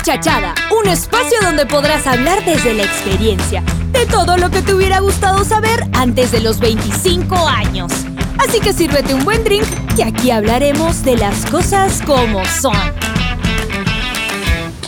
[0.00, 4.98] Muchachada, un espacio donde podrás hablar desde la experiencia de todo lo que te hubiera
[5.00, 7.92] gustado saber antes de los 25 años.
[8.38, 12.72] Así que sírvete un buen drink, que aquí hablaremos de las cosas como son.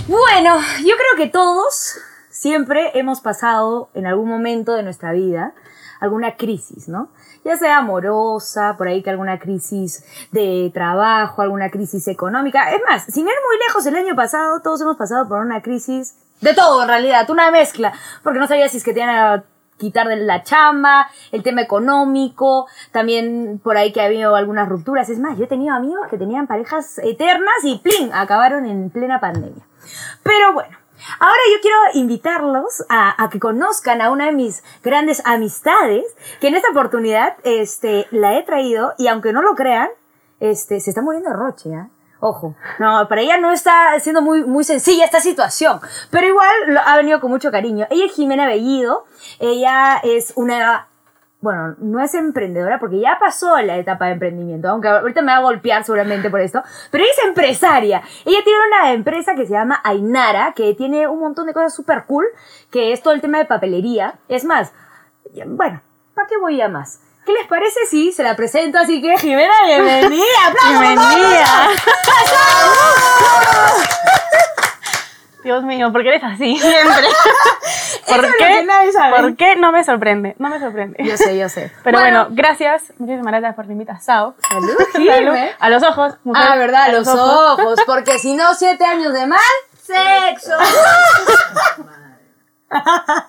[0.09, 1.99] Bueno, yo creo que todos
[2.31, 5.53] siempre hemos pasado en algún momento de nuestra vida
[6.01, 7.11] alguna crisis, ¿no?
[7.45, 12.71] Ya sea amorosa, por ahí que alguna crisis de trabajo, alguna crisis económica.
[12.71, 16.15] Es más, sin ir muy lejos, el año pasado todos hemos pasado por una crisis
[16.41, 19.45] de todo en realidad, una mezcla, porque no sabías si es que te a
[19.79, 25.09] quitar la chamba, el tema económico, también por ahí que ha habido algunas rupturas.
[25.09, 28.13] Es más, yo he tenido amigos que tenían parejas eternas y ¡plin!
[28.13, 29.65] acabaron en plena pandemia.
[30.23, 30.77] Pero bueno,
[31.19, 36.05] Ahora yo quiero invitarlos a, que conozcan a una de mis grandes amistades,
[36.41, 39.89] que en esta oportunidad este, la he traído y aunque no lo crean,
[40.41, 41.87] este, se está muriendo de Roche, ¿eh?
[42.25, 45.81] Ojo, no, para ella no está siendo muy, muy sencilla esta situación,
[46.13, 47.89] pero igual ha venido con mucho cariño.
[47.91, 49.05] Ella es Jimena Bellido,
[49.41, 50.87] ella es una
[51.43, 55.39] bueno, no es emprendedora porque ya pasó la etapa de emprendimiento, aunque ahorita me va
[55.39, 56.63] a golpear seguramente por esto,
[56.93, 58.01] pero ella es empresaria.
[58.25, 62.05] Ella tiene una empresa que se llama Ainara, que tiene un montón de cosas súper
[62.07, 62.27] cool,
[62.71, 64.21] que es todo el tema de papelería.
[64.29, 64.73] Es más,
[65.45, 65.83] bueno,
[66.15, 67.01] ¿para qué voy a más?
[67.27, 70.25] ¿Qué les parece si se la presento así que Jimena, bienvenida?
[70.69, 71.69] ¡Bienvenida!
[75.43, 77.09] Dios mío, ¿por qué eres así siempre?
[78.07, 78.67] ¿Por qué?
[79.11, 80.35] ¿Por qué no me sorprende?
[80.39, 81.03] No me sorprende.
[81.05, 81.73] Yo sé, yo sé.
[81.85, 82.93] Pero bueno, gracias.
[82.99, 84.35] Muchísimas gracias por la invitación.
[84.49, 85.37] Salud, Salud.
[85.59, 86.15] A los ojos.
[86.25, 87.79] Mujer, ah, verdad, a los, ojos.
[87.87, 89.41] Porque si no, siete años de mal,
[89.81, 90.57] sexo.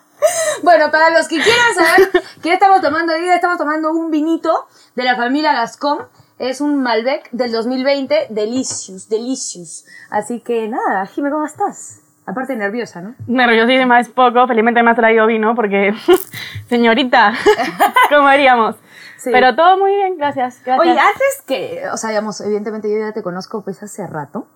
[0.62, 2.10] bueno, para los que quieran saber
[2.42, 6.08] qué estamos tomando hoy, estamos tomando un vinito de la familia Gascón.
[6.36, 9.84] Es un Malbec del 2020, delicious, delicious.
[10.10, 12.00] Así que nada, Jimé, ¿cómo estás?
[12.26, 13.14] Aparte nerviosa, ¿no?
[13.26, 15.94] Nerviosísima es poco, felizmente me has traído vino porque,
[16.68, 17.34] señorita,
[18.08, 18.76] ¿cómo haríamos?
[19.24, 20.80] Pero todo muy bien, gracias, gracias.
[20.80, 24.46] Oye, antes que, o sea, digamos, evidentemente yo ya te conozco pues hace rato,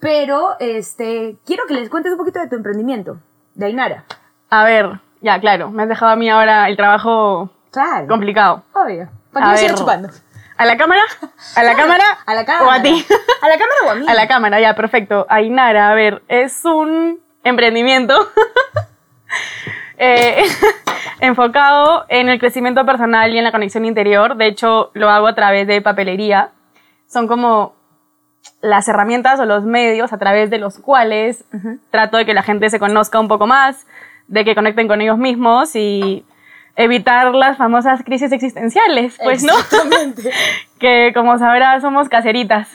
[0.00, 3.18] pero este, quiero que les cuentes un poquito de tu emprendimiento,
[3.54, 4.04] de Ainara.
[4.50, 8.06] A ver, ya, claro, me has dejado a mí ahora el trabajo claro.
[8.08, 8.64] complicado.
[8.72, 9.08] Obvio.
[9.32, 10.08] ¿Para chupando?
[10.58, 11.02] ¿A la cámara?
[11.54, 12.04] ¿A la cámara?
[12.26, 12.66] ¿A la cámara?
[12.66, 13.06] ¿O a ti?
[13.42, 14.06] ¿A la cámara o a mí?
[14.08, 15.24] A la cámara, ya, perfecto.
[15.28, 18.28] Ainara, a ver, es un emprendimiento
[19.98, 20.42] eh,
[21.20, 24.36] enfocado en el crecimiento personal y en la conexión interior.
[24.36, 26.50] De hecho, lo hago a través de papelería.
[27.06, 27.76] Son como
[28.60, 31.44] las herramientas o los medios a través de los cuales
[31.90, 33.86] trato de que la gente se conozca un poco más,
[34.26, 36.24] de que conecten con ellos mismos y
[36.78, 39.52] evitar las famosas crisis existenciales, pues, ¿no?
[40.78, 42.68] Que como sabrás somos caseritas.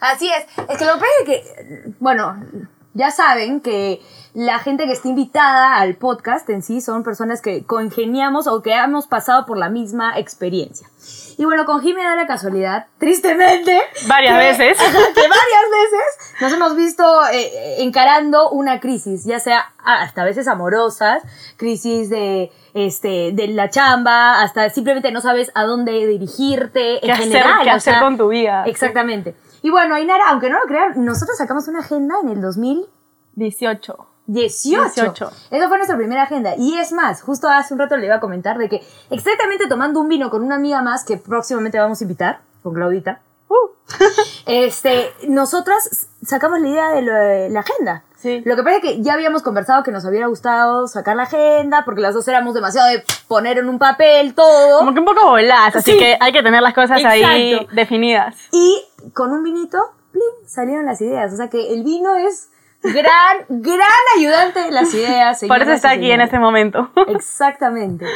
[0.00, 0.46] Así es.
[0.66, 2.42] Es que lo que pasa es que, bueno,
[2.94, 4.00] ya saben que
[4.34, 8.72] la gente que está invitada al podcast en sí son personas que congeniamos o que
[8.74, 10.86] hemos pasado por la misma experiencia.
[11.36, 13.80] Y bueno, con Jimmy da la casualidad, tristemente.
[14.06, 14.78] Varias veces.
[14.78, 17.02] que varias veces nos hemos visto
[17.32, 21.22] eh, eh, encarando una crisis, ya sea hasta veces amorosas,
[21.56, 27.62] crisis de, este, de la chamba, hasta simplemente no sabes a dónde dirigirte en general.
[27.64, 28.64] ¿Qué hacer con tu vida?
[28.66, 29.34] Exactamente.
[29.62, 34.09] Y bueno, Ainara, aunque no lo crean, nosotros sacamos una agenda en el 2018.
[34.32, 35.32] 18.
[35.50, 36.54] Esa fue nuestra primera agenda.
[36.56, 38.80] Y es más, justo hace un rato le iba a comentar de que
[39.10, 43.20] exactamente tomando un vino con una amiga más que próximamente vamos a invitar, con Claudita.
[43.48, 43.70] Uh.
[44.46, 48.04] este, nosotras sacamos la idea de, la agenda.
[48.16, 48.42] Sí.
[48.44, 51.84] Lo que pasa es que ya habíamos conversado que nos hubiera gustado sacar la agenda,
[51.84, 54.78] porque las dos éramos demasiado de poner en un papel todo.
[54.78, 58.36] Como que un poco volás, así que hay que tener las cosas ahí definidas.
[58.52, 59.78] Y con un vinito,
[60.46, 61.32] salieron las ideas.
[61.32, 62.50] O sea que el vino es
[62.82, 65.44] gran, gran ayudante de las ideas.
[65.46, 66.90] Por eso está aquí en este momento.
[67.08, 68.06] Exactamente.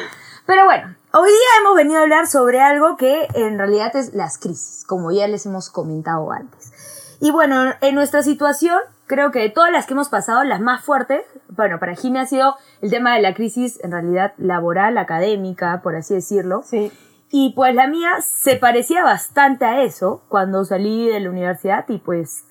[0.46, 4.38] Pero bueno, hoy día hemos venido a hablar sobre algo que en realidad es las
[4.38, 7.16] crisis, como ya les hemos comentado antes.
[7.20, 10.84] Y bueno, en nuestra situación, creo que de todas las que hemos pasado, las más
[10.84, 15.80] fuertes, bueno, para Jimmy ha sido el tema de la crisis en realidad laboral, académica,
[15.82, 16.62] por así decirlo.
[16.62, 16.92] Sí.
[17.30, 21.98] Y pues la mía se parecía bastante a eso cuando salí de la universidad y
[21.98, 22.44] pues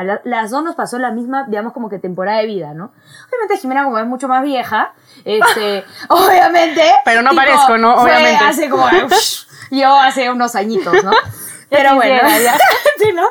[0.00, 2.92] a las dos nos pasó la misma, digamos, como que temporada de vida, ¿no?
[3.28, 4.94] Obviamente Jimena, como es mucho más vieja,
[5.24, 6.82] este, obviamente.
[7.04, 7.94] Pero no parezco, ¿no?
[7.94, 8.44] Obviamente.
[8.44, 8.88] Hace como,
[9.70, 11.12] yo hace unos añitos, ¿no?
[11.70, 12.28] Pero bueno,
[12.98, 13.28] sí, ¿no?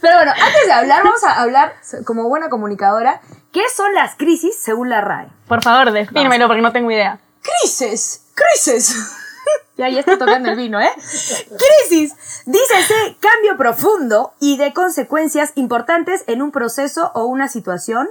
[0.00, 1.74] Pero bueno, antes de hablar, vamos a hablar
[2.06, 3.20] como buena comunicadora,
[3.52, 5.28] ¿qué son las crisis según la RAE?
[5.46, 7.18] Por favor, defínmelo porque no tengo idea.
[7.42, 8.96] Crisis, crisis.
[9.76, 10.90] Ya, ya está tocando el vino, ¿eh?
[11.88, 12.14] Crisis.
[12.46, 18.08] Dícese cambio profundo y de consecuencias importantes en un proceso o una situación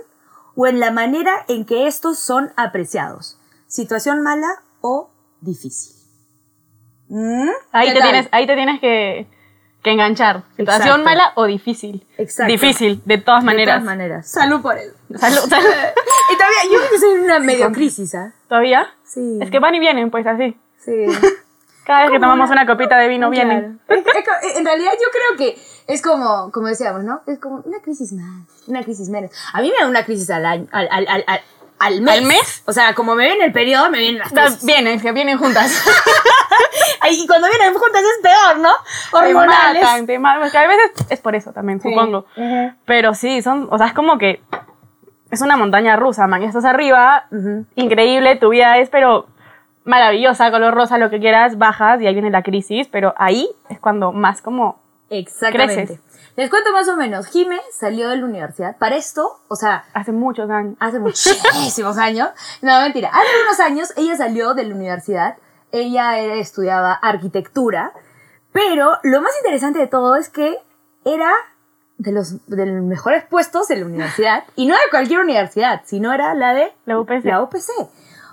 [0.55, 3.37] o en la manera en que estos son apreciados.
[3.67, 4.47] Situación mala
[4.81, 5.95] o difícil.
[7.09, 7.49] ¿Mm?
[7.71, 8.09] Ahí ¿Qué te, tal?
[8.09, 9.27] tienes, ahí te tienes que,
[9.83, 10.43] que enganchar.
[10.57, 11.03] Situación Exacto.
[11.03, 12.07] mala o difícil.
[12.17, 12.51] Exacto.
[12.51, 13.75] Difícil, de todas De maneras.
[13.75, 14.27] todas maneras.
[14.31, 14.95] Salud por eso.
[15.17, 15.69] Salud, salud.
[16.31, 18.33] Y todavía, yo creo que soy en una medio crisis, ¿ah?
[18.49, 18.87] ¿Todavía?
[19.05, 19.37] Sí.
[19.41, 20.57] Es que van y vienen, pues así.
[20.83, 21.05] Sí.
[21.91, 23.49] Cada vez que tomamos una- una copita de vino, Claro.
[23.49, 23.79] vienen.
[23.87, 27.21] Es- es co- en realidad yo creo que es como, como decíamos, ¿no?
[27.27, 29.31] Es como una crisis más, una crisis menos.
[29.53, 31.41] A mí me da una crisis al año, al, al, al, al,
[31.79, 32.17] al mes.
[32.17, 32.63] ¿Al mes?
[32.65, 34.65] O sea, como me viene el periodo, me vienen las crisis.
[34.65, 35.83] Vienen, que vienen juntas.
[37.09, 38.69] Y cuando vienen juntas es peor, ¿no?
[39.11, 40.05] Te Hormonales.
[40.05, 40.41] te matan.
[40.43, 42.25] Porque a veces es por eso también, supongo.
[42.85, 44.41] Pero sí, son, o sea, es como que
[45.29, 46.43] es una montaña rusa, man.
[46.43, 47.25] Estás arriba,
[47.75, 49.27] increíble, tu vida es, pero
[49.83, 53.79] maravillosa, color rosa, lo que quieras, bajas y ahí viene la crisis, pero ahí es
[53.79, 54.79] cuando más como
[55.09, 55.75] Exactamente.
[55.87, 55.99] Creces.
[56.37, 57.27] Les cuento más o menos.
[57.27, 58.77] Jime salió de la universidad.
[58.77, 60.75] Para esto, o sea, hace muchos años.
[60.79, 62.29] hace muchísimos años.
[62.61, 63.09] No, mentira.
[63.09, 65.35] Hace unos años ella salió de la universidad.
[65.73, 67.91] Ella era- estudiaba arquitectura.
[68.53, 70.57] Pero lo más interesante de todo es que
[71.03, 71.31] era
[71.97, 74.43] de los, de los mejores puestos en la universidad.
[74.55, 77.25] Y no de cualquier universidad, sino era la de La UPC.
[77.25, 77.69] la UPC.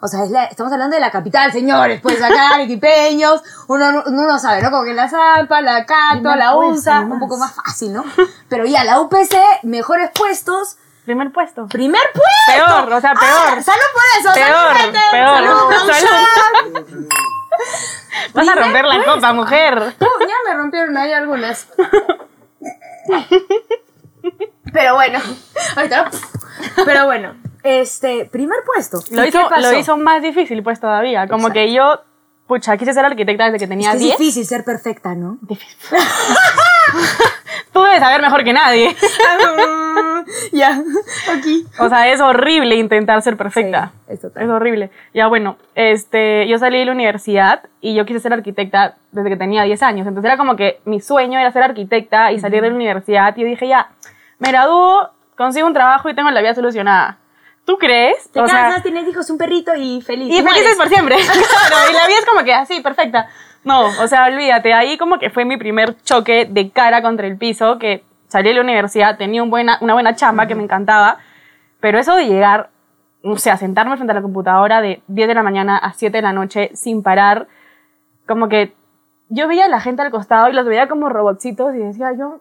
[0.00, 2.00] O sea, es la- estamos hablando de la capital, señores.
[2.00, 4.70] Pues acá, arequipeños, uno, no- uno no sabe, ¿no?
[4.70, 6.86] Como que la Zampa, la Cato, la nomás.
[6.86, 8.04] un poco más fácil, ¿no?
[8.48, 9.34] Pero ya, la UPC,
[9.64, 11.66] mejores puestos, Primer puesto.
[11.68, 12.66] primer puesto.
[12.66, 13.58] Peor, o sea, peor.
[13.58, 15.36] Ah, salud por eso, Peor, salud, peor.
[15.38, 16.26] Salud, Salud.
[16.84, 17.08] salud.
[18.34, 19.14] Vas a romper la puesto.
[19.14, 19.94] copa, mujer.
[20.00, 21.66] No, ya me rompieron ahí algunas.
[24.72, 25.18] Pero bueno,
[25.76, 26.10] ahorita.
[26.84, 27.34] Pero bueno,
[27.68, 29.00] este, primer puesto.
[29.10, 31.26] Lo ¿Y hizo, lo hizo más difícil, pues todavía.
[31.28, 31.54] Como Exacto.
[31.54, 32.00] que yo,
[32.46, 34.18] pucha, quise ser arquitecta desde que tenía Es que es 10.
[34.18, 35.38] difícil ser perfecta, ¿no?
[37.72, 38.96] Tú debes saber mejor que nadie.
[40.52, 40.82] ya,
[41.30, 41.66] aquí.
[41.78, 43.92] O sea, es horrible intentar ser perfecta.
[44.06, 44.42] Sí, es total.
[44.42, 44.90] Es horrible.
[45.14, 49.36] Ya bueno, este, yo salí de la universidad y yo quise ser arquitecta desde que
[49.36, 50.06] tenía 10 años.
[50.06, 53.36] Entonces era como que mi sueño era ser arquitecta y salir de la universidad.
[53.36, 53.90] Y yo dije, ya,
[54.38, 57.18] me gradúo, consigo un trabajo y tengo la vida solucionada.
[57.68, 58.30] ¿Tú crees?
[58.30, 60.34] Te O sea, casas, tienes hijos, un perrito y feliz.
[60.34, 61.16] y felices por siempre.
[61.68, 63.28] claro, y la vida es como que así, perfecta.
[63.62, 67.36] No, o sea, olvídate, ahí como que fue mi primer choque de cara contra el
[67.36, 71.18] piso, que salí de la universidad, tenía un buena, una buena chamba que me encantaba,
[71.78, 72.70] pero eso de llegar,
[73.22, 76.22] o sea, sentarme frente a la computadora de 10 de la mañana a 7 de
[76.22, 77.48] la noche sin parar,
[78.26, 78.72] como que
[79.28, 82.40] yo veía a la gente al costado y los veía como robotcitos y decía, yo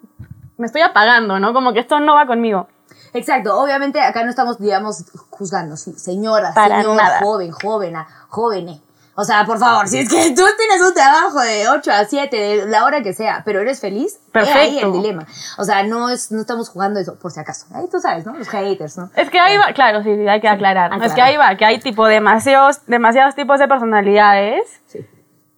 [0.58, 1.52] me estoy apagando, ¿no?
[1.52, 2.70] Como que esto no va conmigo.
[3.14, 7.20] Exacto, obviamente acá no estamos, digamos, juzgando, sí, señora, Para señor, nada.
[7.22, 7.96] joven, joven,
[8.30, 8.82] jóvenes.
[9.20, 12.38] O sea, por favor, si es que tú tienes un trabajo de 8 a 7,
[12.38, 14.86] de la hora que sea, pero eres feliz, es ahí Perfecto.
[14.88, 15.26] el dilema.
[15.58, 17.66] O sea, no, es, no estamos jugando eso, por si acaso.
[17.74, 18.34] Ahí tú sabes, ¿no?
[18.36, 19.10] Los haters, ¿no?
[19.16, 20.86] Es que ahí va, claro, sí, sí, hay que aclarar.
[20.94, 21.08] aclarar.
[21.08, 25.00] Es que ahí va, que hay tipo demasiados, demasiados tipos de personalidades Sí.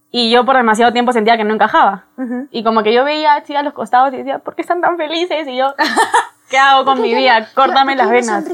[0.10, 2.06] y yo por demasiado tiempo sentía que no encajaba.
[2.52, 4.96] Y como que yo veía chicas a los costados y decía, ¿por qué están tan
[4.96, 5.46] felices?
[5.50, 5.74] Y yo,
[6.50, 7.48] ¿qué hago con mi vida?
[7.54, 8.46] Córtame las venas.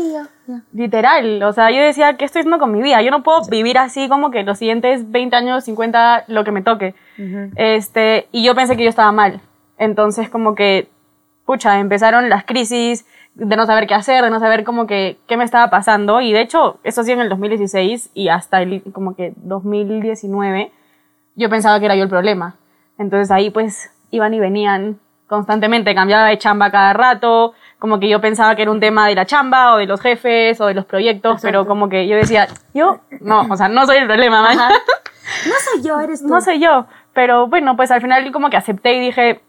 [0.74, 3.02] Literal, o sea, yo decía, ¿qué estoy haciendo con mi vida?
[3.02, 6.62] Yo no puedo vivir así como que los siguientes 20 años, 50, lo que me
[6.62, 6.94] toque.
[7.56, 9.42] Este, y yo pensé que yo estaba mal.
[9.78, 10.88] Entonces, como que,
[11.46, 15.36] pucha, empezaron las crisis de no saber qué hacer, de no saber como que qué
[15.38, 16.22] me estaba pasando.
[16.22, 20.72] Y de hecho, eso sí en el 2016 y hasta el, como que 2019,
[21.36, 22.56] yo pensaba que era yo el problema.
[22.98, 27.54] Entonces ahí pues iban y venían constantemente, cambiaba de chamba cada rato,
[27.86, 30.60] como que yo pensaba que era un tema de la chamba o de los jefes
[30.60, 33.98] o de los proyectos, pero como que yo decía, yo, no, o sea, no soy
[33.98, 34.60] el problema, man.
[34.60, 34.74] Ajá.
[35.48, 36.28] No soy yo, eres tú.
[36.28, 39.42] no soy yo, pero bueno, pues al final como que acepté y dije,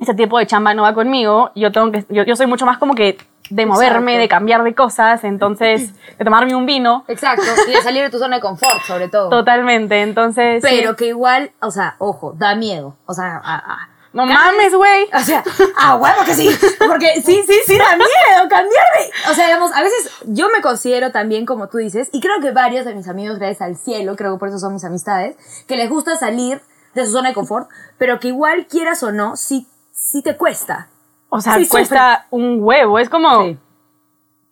[0.00, 2.78] ese tipo de chamba no va conmigo, yo tengo que, yo, yo soy mucho más
[2.78, 3.18] como que
[3.50, 4.20] de moverme, Exacto.
[4.22, 8.18] de cambiar de cosas, entonces, de tomarme un vino, Exacto, y de salir de tu
[8.18, 9.30] zona de confort, sobre todo.
[9.30, 10.62] totalmente, entonces...
[10.62, 10.68] sí.
[10.78, 12.94] Pero que igual, o sea, ojo, da miedo.
[13.06, 15.06] O sea, a- a- No mames, güey.
[15.12, 15.44] O sea,
[15.76, 16.48] ah, huevo que sí.
[16.78, 19.10] Porque sí, sí, sí da miedo cambiarme.
[19.30, 22.50] O sea, digamos, a veces yo me considero también, como tú dices, y creo que
[22.50, 25.36] varios de mis amigos, gracias al cielo, creo que por eso son mis amistades,
[25.66, 26.62] que les gusta salir
[26.94, 30.88] de su zona de confort, pero que igual quieras o no, sí, sí te cuesta.
[31.28, 32.98] O sea, Sí, cuesta un huevo.
[32.98, 33.56] Es como,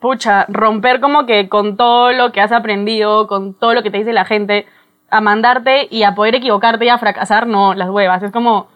[0.00, 3.98] pucha, romper como que con todo lo que has aprendido, con todo lo que te
[3.98, 4.66] dice la gente,
[5.08, 8.22] a mandarte y a poder equivocarte y a fracasar, no, las huevas.
[8.22, 8.68] Es como,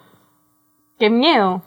[1.01, 1.63] qué miedo.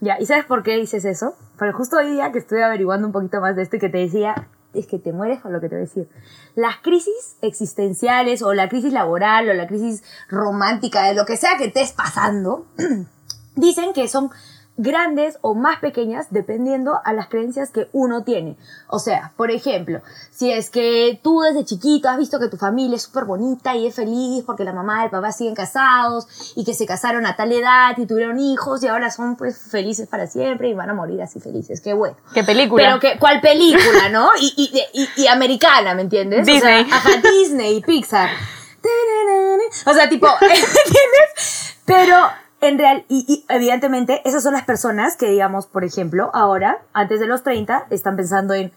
[0.00, 1.34] Ya, ¿y sabes por qué dices eso?
[1.58, 3.98] Porque justo hoy día que estuve averiguando un poquito más de esto y que te
[3.98, 6.08] decía, es que te mueres con lo que te voy a decir.
[6.54, 11.56] Las crisis existenciales o la crisis laboral o la crisis romántica, de lo que sea
[11.56, 12.66] que estés pasando,
[13.56, 14.30] dicen que son
[14.76, 18.56] grandes o más pequeñas dependiendo a las creencias que uno tiene.
[18.88, 20.00] O sea, por ejemplo,
[20.30, 23.86] si es que tú desde chiquito has visto que tu familia es súper bonita y
[23.86, 27.36] es feliz porque la mamá y el papá siguen casados y que se casaron a
[27.36, 30.94] tal edad y tuvieron hijos y ahora son pues felices para siempre y van a
[30.94, 31.80] morir así felices.
[31.80, 32.16] Qué bueno.
[32.32, 32.82] ¿Qué película?
[32.84, 34.30] Pero que, ¿cuál película, no?
[34.40, 36.46] Y, y, y, y americana, ¿me entiendes?
[36.46, 36.82] Disney.
[36.82, 38.30] O sea, ajá, Disney, Pixar.
[39.86, 41.74] O sea, tipo, ¿entiendes?
[41.84, 42.28] Pero
[42.68, 47.20] en real, y, y, evidentemente, esas son las personas que, digamos, por ejemplo, ahora, antes
[47.20, 48.72] de los 30, están pensando en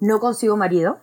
[0.00, 0.98] no consigo marido,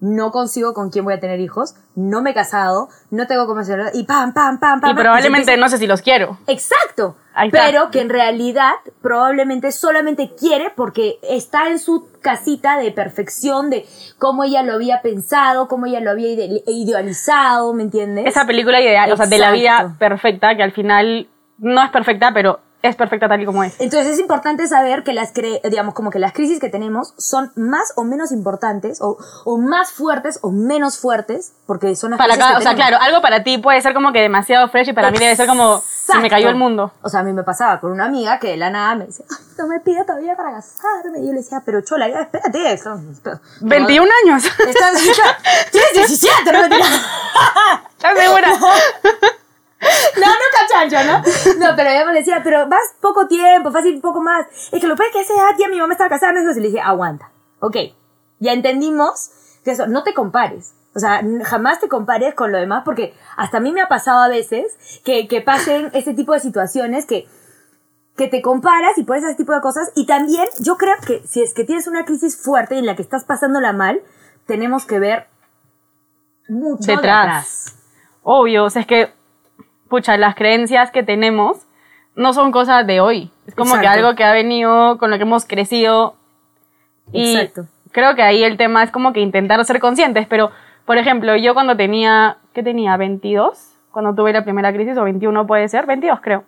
[0.00, 3.86] no consigo con quién voy a tener hijos, no me he casado, no tengo hacerlo,
[3.94, 4.90] y pam, pam, pam, pam.
[4.90, 6.38] Y probablemente no sé si los quiero.
[6.46, 7.16] Exacto.
[7.50, 8.72] Pero que en realidad
[9.02, 13.86] probablemente solamente quiere porque está en su casita de perfección de
[14.18, 18.26] cómo ella lo había pensado, cómo ella lo había ide- idealizado, ¿me entiendes?
[18.26, 22.32] Esa película ideal, o sea, de la vida perfecta, que al final no es perfecta,
[22.34, 23.80] pero es perfecta tal y como es.
[23.80, 27.50] Entonces es importante saber que las, cre- digamos, como que las crisis que tenemos son
[27.56, 32.34] más o menos importantes, o, o más fuertes o menos fuertes, porque son las Para
[32.34, 34.90] crisis cada, que o sea, claro, algo para ti puede ser como que demasiado fresh
[34.90, 36.92] y para mí debe ser como se me cayó el mundo.
[37.00, 39.24] O sea, a mí me pasaba con una amiga que de la nada me decía,
[39.30, 41.20] "Ay, no me pida todavía para casarme.
[41.20, 42.70] Y yo le decía, pero chola, ya espérate.
[42.74, 43.00] eso-
[43.62, 44.44] 21 años.
[44.44, 45.02] Estás,
[45.72, 46.84] tienes 17, no mentira.
[47.96, 48.48] ¿Estás segura?
[50.20, 51.66] No, no cachancho, ¿no?
[51.66, 54.46] No, pero ella me decía, pero vas poco tiempo, fácil poco más.
[54.72, 56.80] Es que lo que a esa edad ya mi mamá estaba casada, entonces le dije,
[56.80, 57.30] aguanta.
[57.60, 57.76] Ok,
[58.38, 59.30] ya entendimos
[59.64, 60.74] que eso, no te compares.
[60.94, 64.20] O sea, jamás te compares con lo demás porque hasta a mí me ha pasado
[64.20, 67.26] a veces que, que pasen ese tipo de situaciones que,
[68.16, 69.90] que te comparas y por ese tipo de cosas.
[69.96, 73.02] Y también yo creo que si es que tienes una crisis fuerte en la que
[73.02, 74.02] estás pasándola mal,
[74.46, 75.26] tenemos que ver
[76.48, 77.00] mucho Detrás.
[77.00, 77.76] detrás.
[78.22, 79.12] Obvio, o sea, es que,
[79.94, 81.68] pucha, las creencias que tenemos
[82.16, 83.30] no son cosas de hoy.
[83.46, 84.00] Es como que Exacto.
[84.00, 86.16] algo que ha venido, con lo que hemos crecido.
[87.12, 87.66] Y Exacto.
[87.92, 90.26] creo que ahí el tema es como que intentar ser conscientes.
[90.26, 90.50] Pero,
[90.84, 92.96] por ejemplo, yo cuando tenía, ¿qué tenía?
[92.96, 93.52] ¿22?
[93.92, 96.42] Cuando tuve la primera crisis, o 21 puede ser, 22 creo.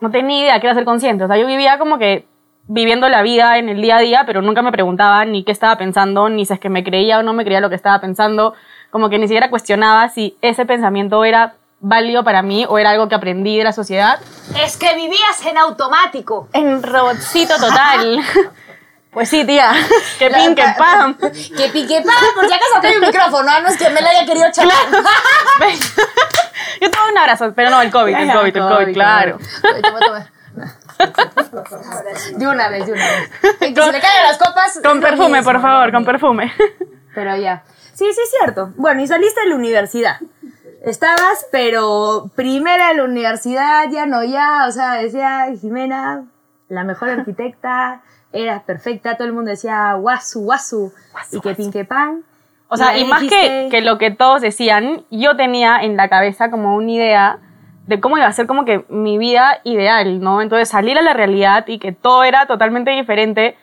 [0.00, 1.24] No tenía idea que era ser consciente.
[1.24, 2.26] O sea, yo vivía como que
[2.68, 5.76] viviendo la vida en el día a día, pero nunca me preguntaba ni qué estaba
[5.78, 8.54] pensando, ni si es que me creía o no me creía lo que estaba pensando.
[8.92, 13.08] Como que ni siquiera cuestionaba si ese pensamiento era válido para mí o era algo
[13.08, 14.18] que aprendí de la sociedad.
[14.62, 16.48] Es que vivías en automático.
[16.52, 18.20] En robotcito total.
[19.12, 19.72] pues sí, tía.
[20.18, 21.14] Que pin, que pam.
[21.56, 24.10] Que pique pa, por si acaso hay un micrófono, ah, no es que me la
[24.10, 24.74] haya querido chapar.
[25.60, 25.78] Ven.
[26.80, 29.38] Yo tuve un abrazo, pero no, el COVID, el COVID, el COVID, claro.
[29.82, 30.30] Toma, toma.
[32.36, 33.30] De una vez, de una vez.
[33.60, 34.80] Que se le caigan las copas.
[34.82, 36.52] Con perfume, por favor, con perfume.
[37.14, 37.62] Pero ya.
[37.94, 38.72] Sí, sí, es cierto.
[38.76, 40.18] Bueno, y saliste de la universidad.
[40.86, 44.66] Estabas, pero primera en la universidad, ya no, ya.
[44.68, 46.24] O sea, decía Jimena,
[46.68, 49.16] la mejor arquitecta, eras perfecta.
[49.16, 50.92] Todo el mundo decía guasu, guasu.
[51.32, 52.22] Y que pinque pan.
[52.68, 56.50] O sea, y más que, que lo que todos decían, yo tenía en la cabeza
[56.50, 57.38] como una idea
[57.86, 60.40] de cómo iba a ser como que mi vida ideal, ¿no?
[60.40, 63.56] Entonces salir a la realidad y que todo era totalmente diferente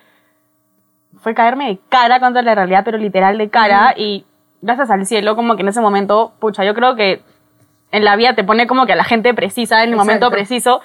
[1.19, 4.25] fue caerme de cara contra la realidad, pero literal de cara y
[4.62, 7.22] gracias al cielo como que en ese momento, pucha, yo creo que
[7.91, 10.82] en la vida te pone como que a la gente precisa en el momento preciso.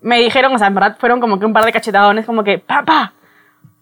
[0.00, 2.58] Me dijeron, o sea, en verdad fueron como que un par de cachetadones, como que,
[2.58, 3.12] papá,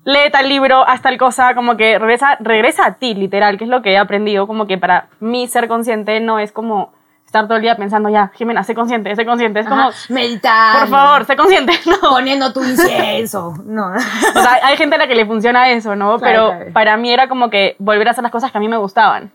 [0.05, 3.71] lee tal libro, haz tal cosa, como que regresa, regresa a ti, literal, que es
[3.71, 6.93] lo que he aprendido, como que para mí ser consciente no es como
[7.29, 10.81] estar todo el día pensando, ya, Jimena, sé consciente, sé consciente, es como, meditar.
[10.81, 12.01] por favor, sé consciente, no.
[12.01, 13.55] Poniendo tu incienso.
[13.67, 13.89] No.
[13.89, 16.19] O sea, hay gente a la que le funciona eso, ¿no?
[16.19, 16.73] Claro, Pero claro.
[16.73, 19.31] para mí era como que volver a hacer las cosas que a mí me gustaban.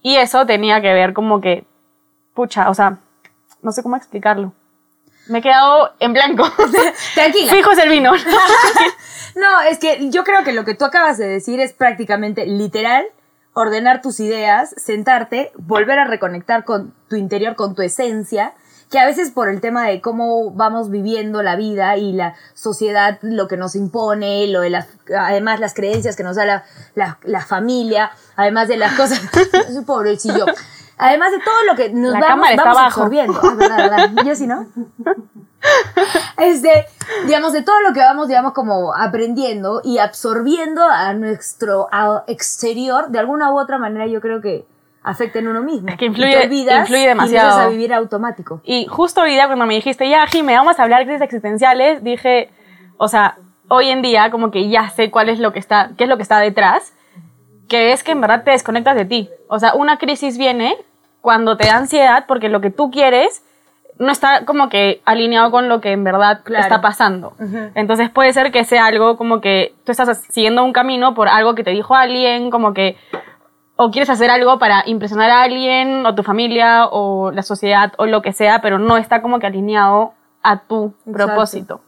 [0.00, 1.66] Y eso tenía que ver como que,
[2.34, 2.98] pucha, o sea,
[3.62, 4.52] no sé cómo explicarlo.
[5.26, 6.48] Me he quedado en blanco.
[7.16, 7.50] Tranquila.
[7.52, 8.12] Fijo es el vino.
[9.36, 13.04] No, es que yo creo que lo que tú acabas de decir es prácticamente literal
[13.54, 18.52] ordenar tus ideas, sentarte, volver a reconectar con tu interior, con tu esencia,
[18.90, 23.18] que a veces por el tema de cómo vamos viviendo la vida y la sociedad,
[23.22, 27.18] lo que nos impone, lo de las, además las creencias que nos da la, la,
[27.22, 29.20] la familia, además de las cosas,
[29.86, 30.46] pobrecillo,
[30.98, 33.40] además de todo lo que nos La vamos, vamos absorbiendo.
[33.42, 34.24] Ah, verdad, verdad.
[34.24, 34.66] Yo sí, ¿no?
[36.38, 36.86] este,
[37.26, 43.08] digamos, de todo lo que vamos, digamos, como aprendiendo y absorbiendo a nuestro a exterior,
[43.08, 44.64] de alguna u otra manera yo creo que
[45.02, 45.88] afecta en uno mismo.
[45.88, 47.48] Es que Y influye- te olvidas influye Y demasiado.
[47.48, 48.60] empiezas a vivir automático.
[48.64, 52.02] Y justo hoy día cuando me dijiste, ya, Jime, vamos a hablar de crisis existenciales,
[52.02, 52.50] dije,
[52.96, 53.36] o sea,
[53.68, 56.16] hoy en día como que ya sé cuál es lo que está, qué es lo
[56.16, 56.94] que está detrás,
[57.68, 59.30] que es que en verdad te desconectas de ti.
[59.48, 60.76] O sea, una crisis viene
[61.20, 63.42] cuando te da ansiedad porque lo que tú quieres
[63.98, 66.62] no está como que alineado con lo que en verdad Claro.
[66.64, 67.34] está pasando.
[67.74, 71.54] Entonces puede ser que sea algo como que tú estás siguiendo un camino por algo
[71.54, 72.96] que te dijo alguien, como que
[73.76, 78.06] o quieres hacer algo para impresionar a alguien, o tu familia, o la sociedad, o
[78.06, 81.12] lo que sea, pero no está como que alineado a tu Exacto.
[81.12, 81.80] propósito.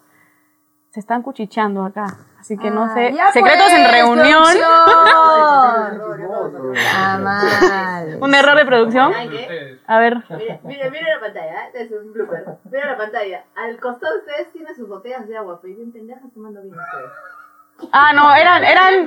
[0.91, 2.07] Se están cuchicheando acá,
[2.41, 3.15] así que no Ah, sé.
[3.33, 4.43] Secretos en reunión.
[6.95, 8.17] Ah, mal.
[8.21, 9.13] Un error de producción.
[9.87, 10.17] A ver.
[10.31, 11.71] Mira, mira, mira la pantalla, ¿eh?
[11.75, 12.45] es un blooper.
[12.71, 13.45] Mira la pantalla.
[13.57, 17.11] Al costado de ustedes tienen sus botellas de agua, pero bien pendejas tomando vino ustedes.
[17.93, 19.07] Ah, no, eran, eran,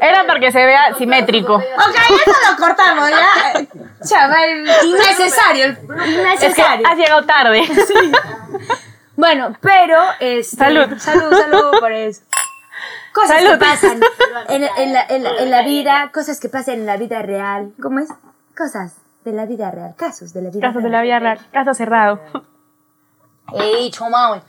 [0.00, 1.54] era para que se vea simétrico.
[1.54, 3.64] Ok, eso lo cortamos ya.
[4.04, 5.66] Chaval, innecesario.
[5.66, 6.86] Es que Innecesario.
[6.88, 7.62] has llegado tarde.
[9.16, 10.96] Bueno, pero este, Salud.
[10.98, 12.22] salud, salud por eso.
[13.20, 13.50] Cosas Salud.
[13.52, 14.00] que pasan
[14.48, 17.72] en, en la, en, la, en la vida, cosas que pasan en la vida real.
[17.82, 18.08] ¿Cómo es?
[18.56, 20.92] Cosas de la vida real, casos de la vida Casos de real.
[20.92, 21.38] la vida real.
[21.52, 22.20] Caso cerrado.
[23.54, 24.40] He dicho, mami.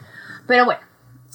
[0.47, 0.81] Pero bueno,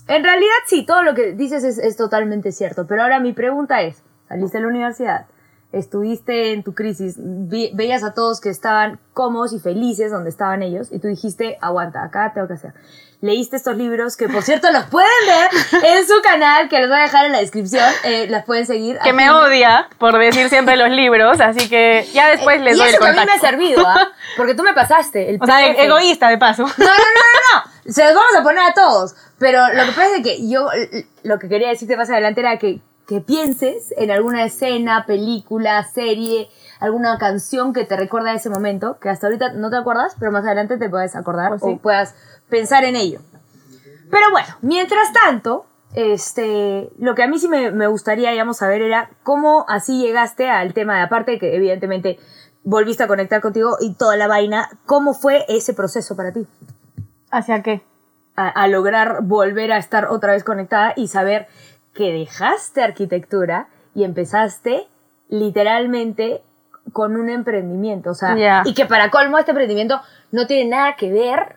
[0.09, 2.87] en realidad sí, todo lo que dices es, es totalmente cierto.
[2.87, 5.27] Pero ahora mi pregunta es, saliste de la universidad,
[5.79, 10.63] estuviste en tu crisis, vi- veías a todos que estaban cómodos y felices donde estaban
[10.63, 12.73] ellos y tú dijiste, aguanta, acá tengo que hacer.
[13.21, 16.99] Leíste estos libros que por cierto los pueden ver en su canal, que los voy
[16.99, 18.99] a dejar en la descripción, eh, las pueden seguir.
[19.03, 22.89] Que me odia por decir siempre los libros, así que ya después les y doy
[22.89, 23.47] eso el que a mí me ha contacto.
[23.47, 24.09] servido, ¿ah?
[24.37, 26.65] Porque tú me pasaste el O sea, egoísta de paso.
[26.65, 27.93] No, no, no, no, no.
[27.93, 29.15] Se los vamos a poner a todos.
[29.39, 30.69] Pero lo que pasa es que yo
[31.23, 36.49] lo que quería decirte más adelante era que, que pienses en alguna escena, película, serie,
[36.81, 40.33] alguna canción que te recuerda a ese momento, que hasta ahorita no te acuerdas, pero
[40.33, 41.69] más adelante te puedes acordar Pues sí.
[41.69, 42.15] o puedas
[42.49, 43.21] pensar en ello.
[44.11, 48.83] Pero bueno, mientras tanto, este, lo que a mí sí me, me gustaría, digamos, saber
[48.83, 52.19] era cómo así llegaste al tema de aparte que evidentemente
[52.63, 56.47] volviste a conectar contigo y toda la vaina, ¿cómo fue ese proceso para ti?
[57.31, 57.83] ¿Hacia qué?
[58.37, 61.47] a, a lograr volver a estar otra vez conectada y saber
[61.95, 64.87] que dejaste arquitectura y empezaste
[65.29, 66.43] literalmente
[66.93, 68.11] con un emprendimiento.
[68.11, 68.63] O sea, Ya.
[68.65, 70.01] y que para colmo este emprendimiento
[70.33, 71.57] no tiene nada que ver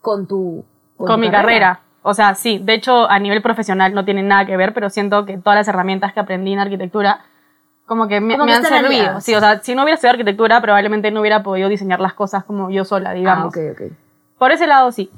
[0.00, 0.64] con tu...
[0.96, 1.80] Con, tu mi carrera.
[2.02, 5.24] O sea, sí, de hecho a nivel profesional no tiene nada que ver, pero siento
[5.26, 7.20] que todas las herramientas que aprendí en arquitectura
[7.86, 9.20] como que me, Como me que han servido.
[9.20, 12.44] Sí, o sea, si no hubiera estudiado arquitectura, probablemente no hubiera podido diseñar las cosas
[12.44, 13.56] como yo sola, digamos.
[13.56, 13.92] Ah, ok, ok.
[14.38, 15.10] Por ese lado, sí.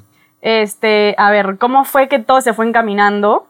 [0.42, 3.47] Este, a ver, ¿cómo fue que todo se fue encaminando?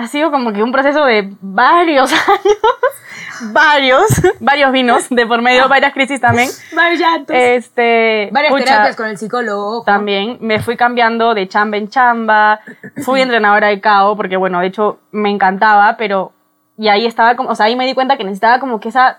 [0.00, 4.02] Ha sido como que un proceso de varios años, varios,
[4.38, 6.48] varios vinos de por medio, varias crisis también.
[6.74, 7.02] Varios.
[7.28, 9.78] Este, Varias pucha, terapias con el psicólogo.
[9.78, 9.84] ojo.
[9.84, 12.60] también me fui cambiando de chamba en chamba,
[13.04, 16.30] fui entrenadora de cao, porque bueno, de hecho me encantaba, pero,
[16.76, 19.18] y ahí estaba como, o sea, ahí me di cuenta que necesitaba como que esa,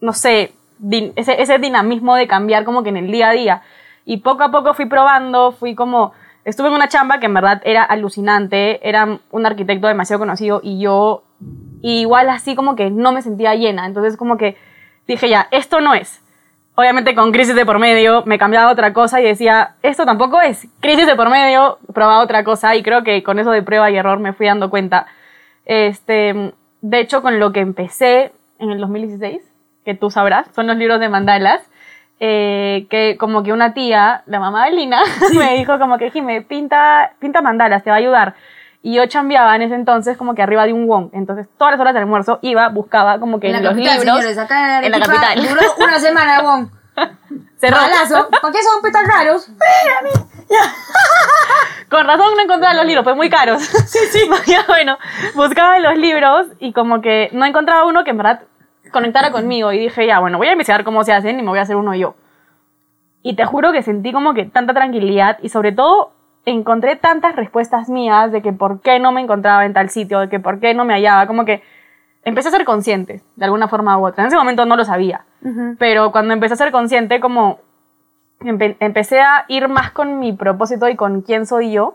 [0.00, 3.62] no sé, din- ese, ese dinamismo de cambiar como que en el día a día.
[4.06, 6.12] Y poco a poco fui probando, fui como,
[6.44, 10.80] estuve en una chamba que en verdad era alucinante, era un arquitecto demasiado conocido y
[10.80, 11.24] yo
[11.82, 14.56] igual así como que no me sentía llena, entonces como que
[15.06, 16.20] dije ya, esto no es.
[16.74, 20.66] Obviamente con crisis de por medio me cambiaba otra cosa y decía, esto tampoco es.
[20.80, 23.96] Crisis de por medio, probaba otra cosa y creo que con eso de prueba y
[23.96, 25.06] error me fui dando cuenta.
[25.66, 29.42] Este, de hecho, con lo que empecé en el 2016,
[29.84, 31.62] que tú sabrás, son los libros de mandalas,
[32.24, 35.02] eh, que como que una tía, la mamá de Lina,
[35.36, 38.34] me dijo como que, Jime, pinta, pinta mandalas, te va a ayudar.
[38.80, 41.10] Y yo chambeaba en ese entonces como que arriba de un wong.
[41.14, 44.18] Entonces, todas las horas del almuerzo iba, buscaba como que en la los capital, libros.
[44.20, 45.48] señores, acá en, en la capital.
[45.48, 46.70] Duró una semana, bon.
[47.56, 47.76] Cerró.
[47.76, 48.28] Malazo.
[48.30, 49.48] ¿Para qué son petas raros?
[51.88, 53.62] Con razón no encontraba los libros, pues muy caros.
[53.62, 54.30] Sí, sí.
[54.68, 54.96] bueno,
[55.34, 58.42] buscaba los libros y como que no encontraba uno que en verdad
[58.92, 59.72] conectara conmigo.
[59.72, 61.76] Y dije, ya, bueno, voy a investigar cómo se hacen y me voy a hacer
[61.76, 62.14] uno yo.
[63.22, 66.12] Y te juro que sentí como que tanta tranquilidad y sobre todo
[66.44, 70.28] encontré tantas respuestas mías de que por qué no me encontraba en tal sitio, de
[70.28, 71.62] que por qué no me hallaba, como que
[72.24, 74.22] empecé a ser consciente de alguna forma u otra.
[74.24, 75.24] En ese momento no lo sabía,
[75.78, 77.58] pero cuando empecé a ser consciente como
[78.40, 81.94] empe- empecé a ir más con mi propósito y con quién soy yo.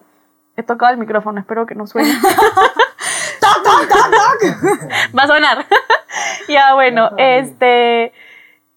[0.55, 2.09] He tocado el micrófono, espero que no suene.
[5.17, 5.65] Va a sonar.
[6.47, 8.13] ya, bueno, este.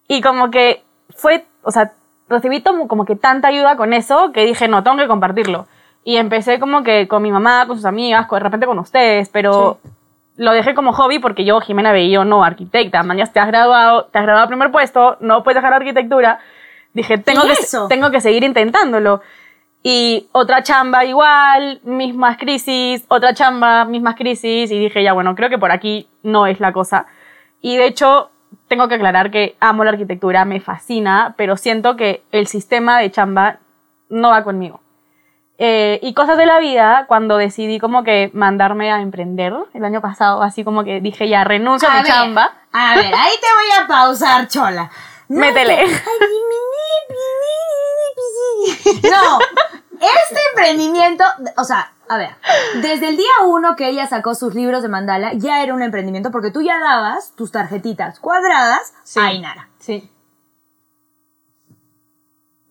[0.07, 0.83] Y como que
[1.15, 1.93] fue, o sea,
[2.29, 5.67] recibí como, que tanta ayuda con eso que dije, no, tengo que compartirlo.
[6.03, 9.29] Y empecé como que con mi mamá, con sus amigas, con- de repente con ustedes,
[9.29, 9.79] pero
[10.37, 14.17] lo dejé como hobby porque yo, Jimena Bello, no, arquitecta, mañana te has graduado, te
[14.17, 16.39] has graduado primer puesto, no puedes dejar arquitectura.
[16.93, 17.87] Dije, tengo ¿Y que, eso?
[17.87, 19.21] tengo que seguir intentándolo.
[19.83, 24.71] Y otra chamba igual, mismas crisis, otra chamba, mismas crisis.
[24.71, 27.07] Y dije, ya bueno, creo que por aquí no es la cosa.
[27.61, 28.29] Y de hecho,
[28.67, 33.11] tengo que aclarar que amo la arquitectura, me fascina, pero siento que el sistema de
[33.11, 33.59] chamba
[34.09, 34.81] no va conmigo.
[35.57, 40.01] Eh, y cosas de la vida, cuando decidí como que mandarme a emprender el año
[40.01, 43.33] pasado, así como que dije ya renuncio a, A mi ver, chamba, A ver, ahí
[43.39, 44.89] te voy a pausar, chola.
[45.27, 45.85] No, métele.
[49.03, 49.39] No,
[50.01, 51.23] este emprendimiento,
[51.57, 52.31] o sea, a ver,
[52.81, 56.31] desde el día uno que ella sacó sus libros de mandala, ya era un emprendimiento
[56.31, 59.19] porque tú ya dabas tus tarjetitas cuadradas Sí.
[59.21, 59.69] a Inara.
[59.79, 60.09] Sí.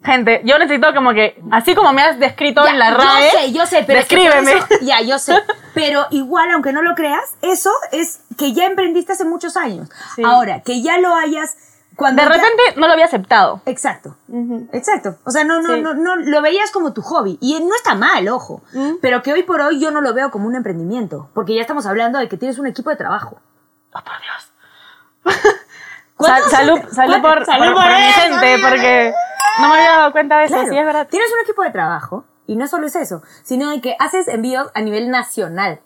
[0.03, 3.39] Gente, yo necesito como que, así como me has descrito Ya, en la RAE, Yo
[3.39, 4.53] sé, yo sé, pero es que descríbeme.
[4.53, 5.35] eso- ya, yo sé.
[5.75, 9.89] Pero igual, aunque no lo creas, eso es que ya emprendiste hace muchos años.
[10.17, 10.23] Sí.
[10.25, 11.57] Ahora, que ya lo hayas.
[12.01, 13.61] Cuando de ya- repente no lo había aceptado.
[13.67, 14.17] Exacto.
[14.73, 15.17] Exacto.
[15.25, 15.81] O sea, no, no, Sí.
[15.83, 17.37] no, no, lo veías como tu hobby.
[17.43, 18.63] Y no está mal, ojo.
[18.73, 18.95] Mm.
[19.03, 21.29] Pero que hoy por hoy yo no lo veo como un emprendimiento.
[21.35, 23.39] Porque ya estamos hablando de que tienes un equipo de trabajo.
[23.93, 24.53] Oh, por Dios.
[26.17, 29.15] ¿Cuántos- Sal- salud, salud por, Salud por- por por mi gente, porque
[29.61, 31.07] no me había dado cuenta de eso, Claro, sí, es verdad.
[31.11, 32.25] Tienes un equipo de trabajo.
[32.47, 35.81] Y no solo es eso, sino de que haces envíos a nivel nacional.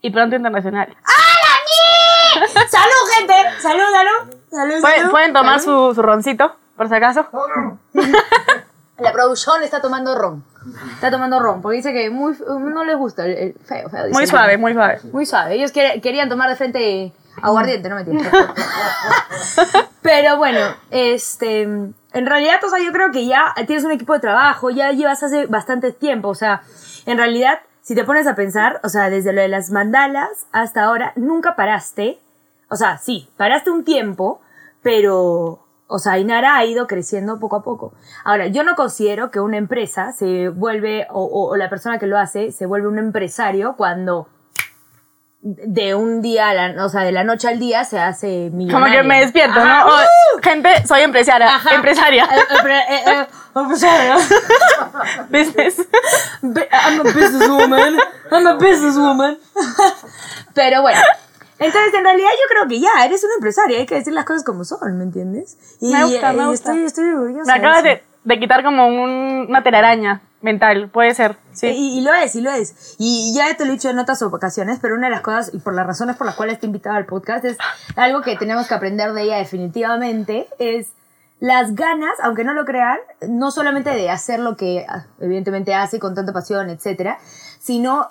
[0.00, 0.96] Y pronto internacional.
[2.68, 3.34] ¡Salud, gente!
[3.60, 4.39] ¡Salud, salud!
[4.50, 5.10] ¡Salud, ¿Pueden, salud!
[5.10, 7.26] pueden tomar su, su roncito, por si acaso?
[8.98, 10.44] La producción está tomando ron.
[10.92, 14.10] Está tomando ron, porque dice que muy, no les gusta el, el feo, feo.
[14.10, 15.00] Muy suave, muy suave.
[15.10, 15.54] Muy suave.
[15.54, 18.04] Ellos querían tomar de frente aguardiente, no me
[20.02, 20.60] Pero bueno,
[20.90, 24.92] este, en realidad, o sea, yo creo que ya tienes un equipo de trabajo, ya
[24.92, 26.62] llevas hace bastante tiempo, o sea,
[27.06, 30.84] en realidad, si te pones a pensar, o sea, desde lo de las mandalas hasta
[30.84, 32.20] ahora, nunca paraste,
[32.70, 34.40] o sea, sí, paraste un tiempo,
[34.82, 37.92] pero, o sea, Inara ha ido creciendo poco a poco.
[38.24, 42.06] Ahora, yo no considero que una empresa se vuelve, o, o- o la persona que
[42.06, 44.28] lo hace, se vuelve un empresario cuando
[45.42, 48.58] de un día, a la, o sea, de la noche al día se hace Como
[48.58, 49.00] millonario.
[49.00, 49.84] que me despierto, Ajá.
[49.86, 49.86] ¿no?
[49.94, 51.54] Oh, gente, soy empresaria.
[51.54, 51.74] Ajá.
[51.76, 52.24] Empresaria.
[52.24, 54.16] Eh, eh, eh, empresario.
[55.30, 55.78] Business.
[56.42, 57.98] I'm a businesswoman.
[58.30, 59.38] I'm a businesswoman.
[60.54, 61.00] Pero bueno.
[61.60, 63.78] Entonces, en realidad, yo creo que ya eres una empresaria.
[63.78, 65.56] Hay que decir las cosas como son, ¿me entiendes?
[65.80, 66.70] Y, Me gusta, me y gusta.
[66.72, 67.52] Estoy, estoy orgullosa.
[67.52, 71.36] Me acabas de quitar como un- una telaraña mental, puede ser.
[71.52, 71.68] Sí.
[71.68, 72.96] Y, y lo es, y lo es.
[72.98, 75.58] Y ya te lo he dicho en otras ocasiones, pero una de las cosas, y
[75.58, 77.58] por las razones por las cuales te he invitado al podcast, es
[77.96, 80.88] algo que tenemos que aprender de ella definitivamente, es
[81.40, 85.98] las ganas, aunque no lo crean, no solamente de hacer lo que ah, evidentemente hace
[85.98, 87.18] con tanta pasión, etcétera,
[87.58, 88.08] sino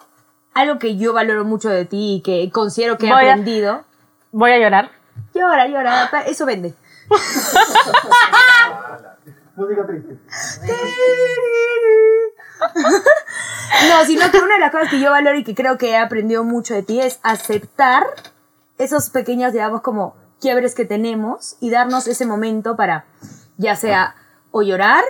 [0.53, 3.83] algo que yo valoro mucho de ti y que considero que he Voy a- aprendido.
[4.31, 4.91] Voy a llorar.
[5.33, 6.73] Llora, llora, eso vende.
[9.55, 10.17] Música triste.
[13.89, 15.97] No, sino que una de las cosas que yo valoro y que creo que he
[15.97, 18.03] aprendido mucho de ti es aceptar
[18.77, 23.05] esos pequeños, digamos, como quiebres que tenemos y darnos ese momento para,
[23.57, 24.15] ya sea,
[24.51, 25.03] o llorar,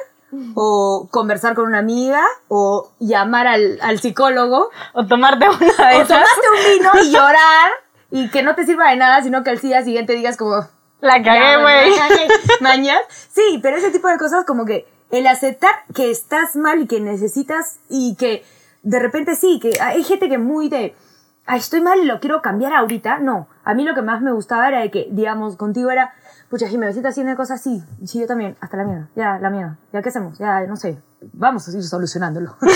[0.56, 6.06] o conversar con una amiga, o llamar al, al psicólogo, O tomarte una de o
[6.06, 7.72] tomarte un vino y llorar,
[8.12, 10.68] y que no te sirva de nada, sino que al día siguiente digas como,
[11.02, 11.94] La cagué, güey.
[12.62, 13.02] Mañas.
[13.10, 17.00] Sí, pero ese tipo de cosas como que el aceptar que estás mal y que
[17.00, 18.44] necesitas y que
[18.84, 20.96] de repente sí, que hay gente que muy de,
[21.46, 23.20] ay, estoy mal y lo quiero cambiar ahorita.
[23.20, 26.14] No, a mí lo que más me gustaba era de que, digamos, contigo era,
[26.50, 27.84] pucha, Jimmy, me siento haciendo cosas así.
[28.04, 29.78] Sí, yo también, hasta la mierda, ya, la mierda.
[29.94, 30.40] ¿Ya qué hacemos?
[30.40, 32.56] Ya, no sé, vamos a ir solucionándolo.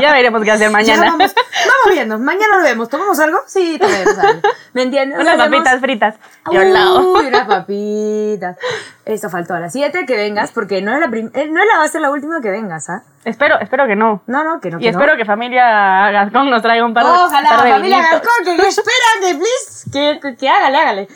[0.00, 1.04] Ya veremos qué hacer mañana.
[1.04, 2.88] vamos, vamos viendo, mañana lo vemos.
[2.88, 3.38] ¿Tomamos algo?
[3.46, 4.40] Sí, tomemos algo.
[4.72, 5.18] ¿Me entiendes?
[5.20, 6.14] Unas papitas fritas.
[6.50, 8.56] Uy, unas papitas.
[9.04, 11.78] Eso faltó a las 7 que vengas, porque no es la eh, no es la
[11.78, 13.02] va a ser la última que vengas, ¿ah?
[13.24, 14.22] Espero, espero que no.
[14.26, 14.78] No, no, que no.
[14.78, 14.98] Y que no.
[14.98, 18.12] espero que familia Gascón nos traiga un par de Ojalá, familia vinitos.
[18.12, 21.08] Gascón, que, que please, que, que, que hágale, hágale.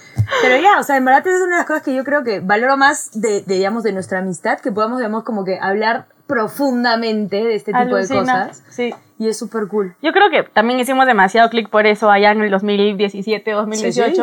[0.43, 2.41] Pero ya, o sea, en verdad es una de las cosas que yo creo que
[2.41, 7.37] valoro más de, de, digamos, de nuestra amistad, que podamos, digamos, como que hablar profundamente
[7.45, 8.63] de este tipo de cosas.
[8.71, 8.95] Sí.
[9.19, 9.95] Y es súper cool.
[10.03, 14.15] Yo creo que también hicimos demasiado clic por eso allá en el 2017, 2018.
[14.15, 14.23] Sí, sí.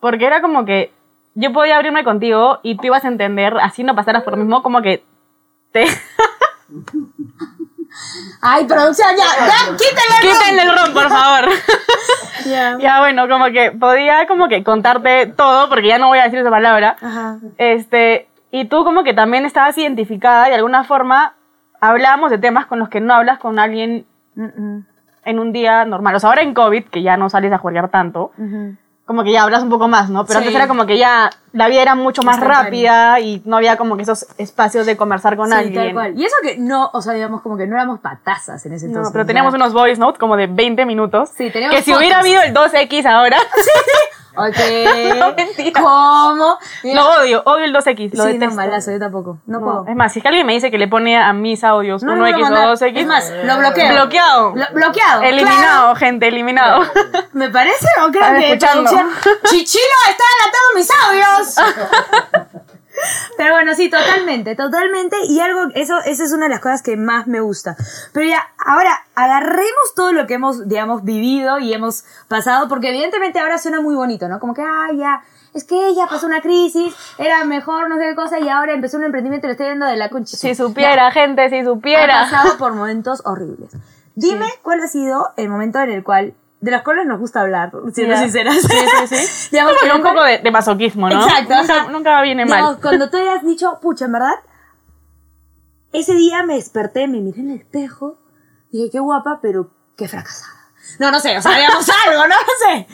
[0.00, 0.92] Porque era como que
[1.34, 4.62] yo podía abrirme contigo y tú ibas a entender, así no pasaras por lo mismo,
[4.62, 5.04] como que
[5.72, 5.84] te...
[8.40, 10.20] Ay, producción, ya, ya, quítale.
[10.20, 11.48] Quítenle el ron, por favor.
[12.46, 12.78] Ya.
[12.80, 16.38] ya, bueno, como que podía como que contarte todo, porque ya no voy a decir
[16.38, 16.96] esa palabra.
[17.00, 17.38] Ajá.
[17.58, 21.34] Este, y tú como que también estabas identificada y de alguna forma
[21.80, 24.44] hablábamos de temas con los que no hablas con alguien Mm,
[24.76, 24.86] mm,
[25.24, 26.14] en un día normal.
[26.14, 28.30] O sea, ahora en COVID, que ya no sales a jugar tanto,
[29.04, 30.24] como que ya hablas un poco más, ¿no?
[30.24, 30.44] Pero Sí.
[30.46, 33.96] antes era como que ya la vida era mucho más rápida y no había como
[33.96, 35.74] que esos espacios de conversar con Sí, alguien.
[35.84, 36.12] tal cual.
[36.18, 38.90] Y eso que no, o sea, digamos como que no éramos patazas en ese No,
[38.90, 39.12] entonces.
[39.12, 41.30] pero o teníamos unos voice notes como de 20 minutos.
[41.36, 43.38] Sí, teníamos Que si hubiera habido el 2X ahora,
[44.38, 44.54] Ok.
[45.36, 45.80] mentira.
[45.82, 46.58] ¿Cómo?
[46.84, 48.50] Lo odio, odio el 2X, lo sí, detesto.
[48.50, 49.38] no, malazo, yo tampoco.
[49.46, 49.84] No, No, puedo.
[49.88, 52.12] Es más, si es que alguien me dice que le pone a mis audios No,
[52.12, 52.72] 1X no me lo o manda.
[52.72, 53.92] 2X, Es más, lo bloqueo.
[53.94, 54.52] bloqueado.
[54.54, 55.22] Lo- bloqueado.
[55.22, 56.82] Eliminado, gente, eliminado.
[57.32, 58.90] Me parece, o creo que escuchando.
[59.44, 61.37] Chichilo está adelantando mis audios.
[63.36, 65.16] Pero bueno, sí, totalmente, totalmente.
[65.28, 67.76] Y algo, eso, esa es una de las cosas que más me gusta.
[68.12, 73.38] Pero ya, ahora, agarremos todo lo que hemos, digamos, vivido y hemos pasado, porque evidentemente
[73.38, 74.40] ahora suena muy bonito, ¿no?
[74.40, 75.22] Como que, ah, ya,
[75.54, 78.96] es que ella pasó una crisis, era mejor, no sé qué cosa, y ahora empezó
[78.96, 80.36] un emprendimiento y lo estoy viendo de la concha.
[80.36, 82.20] Si supiera, gente, si Ha supiera.
[82.24, 83.70] pasado por momentos horribles.
[84.16, 87.70] Dime cuál ha sido el momento en el cual, de los cuales nos gusta hablar,
[87.92, 88.20] siendo Ya.
[88.20, 88.56] sinceras.
[88.56, 88.76] Sí,
[89.08, 89.48] sí, sí.
[89.52, 91.14] Digamos Como que un poco de, de masoquismo, ¿no?
[91.22, 92.80] Exacto, Nunca, o sea, nunca viene Digamos, mal.
[92.82, 94.34] cuando tú hayas dicho, pucha, en verdad,
[95.92, 98.18] ese día me desperté, me miré en el espejo,
[98.72, 100.52] dije, qué guapa, pero qué fracasada.
[100.98, 102.34] No, no sé, o sea, digamos algo, no, no
[102.66, 102.86] sé.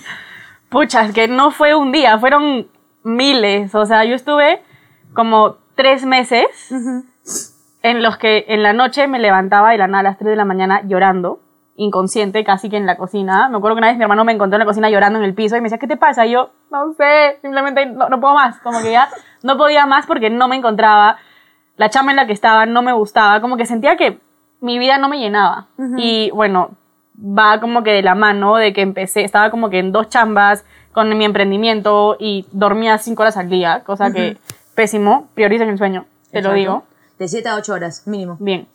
[0.69, 2.69] Pucha, es que no fue un día, fueron
[3.03, 3.75] miles.
[3.75, 4.63] O sea, yo estuve
[5.15, 6.47] como tres meses
[7.83, 10.37] en los que en la noche me levantaba de la nada a las 3 de
[10.37, 11.41] la mañana llorando,
[11.77, 13.49] inconsciente, casi que en la cocina.
[13.49, 15.35] Me acuerdo que una vez mi hermano me encontró en la cocina llorando en el
[15.35, 16.27] piso y me decía, ¿qué te pasa?
[16.27, 18.59] Y yo, no sé, simplemente no, no puedo más.
[18.61, 19.09] Como que ya
[19.43, 21.19] no podía más porque no me encontraba.
[21.77, 23.41] La chamba en la que estaba no me gustaba.
[23.41, 24.21] Como que sentía que
[24.61, 25.67] mi vida no me llenaba.
[25.97, 26.71] Y bueno,
[27.19, 30.65] va como que de la mano de que empecé, estaba como que en dos chambas
[30.93, 34.39] con mi emprendimiento y dormía cinco horas al día, cosa que
[34.75, 36.85] pésimo, prioricen el sueño, te lo digo.
[37.19, 38.37] De 7 a 8 horas, mínimo.
[38.41, 38.67] Bien.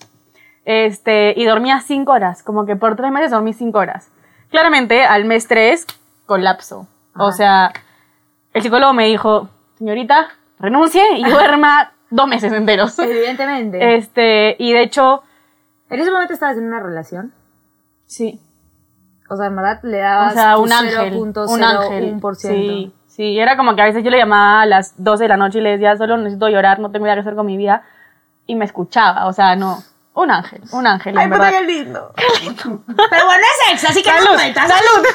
[0.71, 4.11] Este, y dormía cinco horas, como que por tres meses dormí cinco horas.
[4.51, 5.87] Claramente, al mes tres,
[6.27, 6.85] colapso.
[7.17, 7.73] O sea,
[8.53, 10.27] el psicólogo me dijo, señorita,
[10.59, 12.99] renuncie y duerma dos meses enteros.
[12.99, 13.95] Evidentemente.
[13.95, 15.23] Este, y de hecho,
[15.89, 17.33] ¿En ese momento estabas en una relación?
[18.05, 18.39] sí,
[19.27, 21.49] O sea, en verdad le o dabas sea, tu un ángel, 0.01%.
[21.49, 22.19] un ángel.
[22.35, 25.37] Sí, sí, era como que a veces yo le llamaba a las 12 de la
[25.37, 27.81] noche y le decía, solo necesito llorar, no tengo idea qué hacer con mi vida.
[28.45, 29.79] Y me escuchaba, o sea, no,
[30.23, 31.49] un ángel, un ángel, en verdad.
[31.51, 32.13] qué lindo.
[32.15, 34.67] Pero bueno, es ex, así que no Salud, cuenta.
[34.67, 35.05] salud.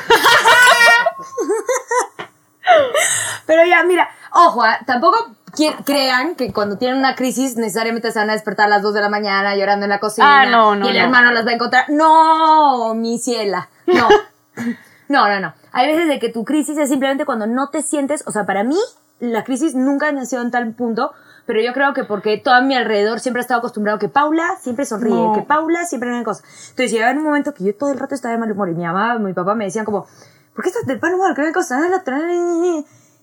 [3.47, 5.37] Pero ya, mira, ojo, ah, tampoco
[5.85, 9.01] crean que cuando tienen una crisis necesariamente se van a despertar a las 2 de
[9.03, 10.41] la mañana llorando en la cocina.
[10.43, 11.03] Ah, no, no, Y el no.
[11.05, 11.85] hermano las va a encontrar.
[11.91, 13.69] No, mi ciela.
[13.87, 14.09] No.
[15.09, 15.55] no, no, no.
[15.73, 18.65] Hay veces de que tu crisis es simplemente cuando no te sientes, o sea, para
[18.65, 18.79] mí
[19.21, 21.13] la crisis nunca nació en tal punto,
[21.47, 24.57] pero yo creo que porque todo a mi alrededor siempre ha estado acostumbrado que Paula
[24.61, 25.33] siempre sonríe, No.
[25.35, 26.45] que Paula siempre hace cosas.
[26.71, 28.75] Entonces llegaba en un momento que yo todo el rato estaba de mal humor y
[28.75, 30.07] mi mamá, mi papá me decían como,
[30.55, 31.35] ¿por qué estás de mal humor?
[31.35, 31.43] ¿Qué?
[31.43, 32.19] Ah, la otra,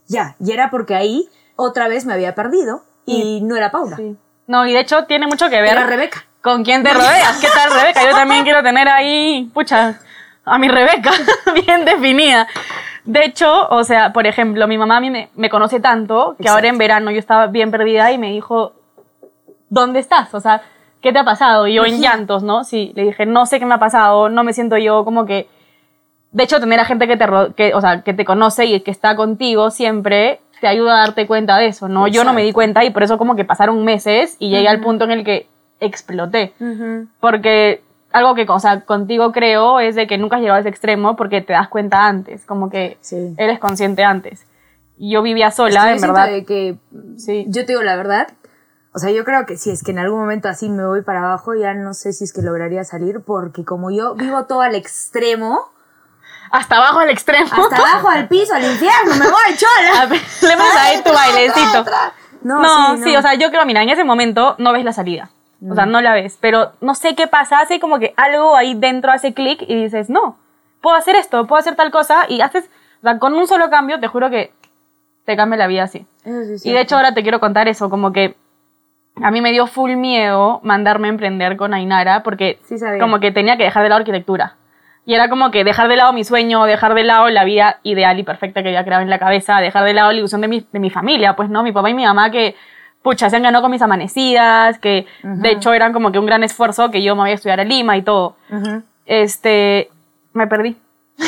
[0.08, 4.18] Ya, y era porque ahí otra vez me había perdido y no era Paula, Sí.
[4.48, 6.26] No, y de hecho tiene mucho que ver era Rebeca.
[6.42, 7.38] con quién te rodeas.
[7.40, 8.04] ¿Qué tal, Rebeca?
[8.04, 10.00] Yo también quiero tener ahí, pucha,
[10.44, 11.12] a mi Rebeca
[11.66, 12.48] bien definida.
[13.04, 16.50] De hecho, o sea, por ejemplo, mi mamá a mí me, me conoce tanto que
[16.50, 18.74] ahora en verano yo estaba bien perdida y me dijo,
[19.70, 20.34] ¿dónde estás?
[20.34, 20.62] O sea,
[21.02, 21.68] ¿qué te ha pasado?
[21.68, 22.64] Y yo en llantos, ¿no?
[22.64, 25.48] Sí, le dije, no sé qué me ha pasado, no me siento yo como que...
[26.32, 27.26] De hecho, tener a gente que te,
[27.58, 31.28] que, o sea, que te conoce y que está contigo siempre te ayuda a darte
[31.28, 32.08] cuenta de eso, ¿no?
[32.08, 34.80] Yo no me di cuenta y por eso como que pasaron meses y llegué al
[34.80, 35.48] punto en el que
[35.80, 36.54] exploté.
[37.20, 37.82] Porque
[38.14, 41.16] algo que, o sea, contigo creo es de que nunca has llegado a ese extremo
[41.16, 43.34] porque te das cuenta antes, como que Sí.
[43.38, 44.46] eres consciente antes.
[44.98, 46.28] Y yo vivía sola, yo en verdad.
[46.28, 46.78] de que,
[47.18, 47.46] Sí.
[47.48, 48.28] yo te digo la verdad,
[48.94, 51.20] o sea, yo creo que si es que en algún momento así me voy para
[51.24, 54.76] abajo, ya no sé si es que lograría salir, porque como yo vivo todo al
[54.76, 55.70] extremo,
[56.52, 57.46] Hasta abajo al extremo.
[57.50, 60.04] hasta abajo, al piso, al infierno, me voy, chola.
[60.06, 61.86] Le pones ahí tu bailecito.
[62.44, 64.92] No, No, sí, sí, o sea, yo creo, mira, en ese momento no ves la
[64.92, 65.30] salida.
[65.70, 66.38] O sea, no la ves.
[66.42, 70.10] Pero no sé qué pasa, hace como que algo ahí dentro hace clic y dices,
[70.10, 70.38] no,
[70.82, 72.26] puedo hacer esto, puedo hacer tal cosa.
[72.28, 72.70] Y haces,
[73.00, 74.52] o sea, con un solo cambio, te juro que
[75.26, 76.06] te cambia la vida así.
[76.24, 78.36] Sí Y de hecho ahora te quiero contar eso, como que
[79.22, 83.32] a mí me dio full miedo mandarme a emprender con Ainara porque Sí como que
[83.32, 84.56] tenía que dejar de lado arquitectura.
[85.06, 88.20] Y era como que dejar de lado mi sueño, dejar de lado la vida ideal
[88.20, 90.66] y perfecta que había creado en la cabeza, dejar de lado la ilusión de mi,
[90.72, 92.56] de mi familia, pues no, mi papá y mi mamá que,
[93.04, 96.44] pucha, se han ganado con mis amanecidas, que de hecho eran como que un gran
[96.44, 98.36] esfuerzo que yo me voy a estudiar a Lima y todo.
[98.50, 98.84] Ujú.
[99.06, 99.90] Este,
[100.34, 100.80] me perdí.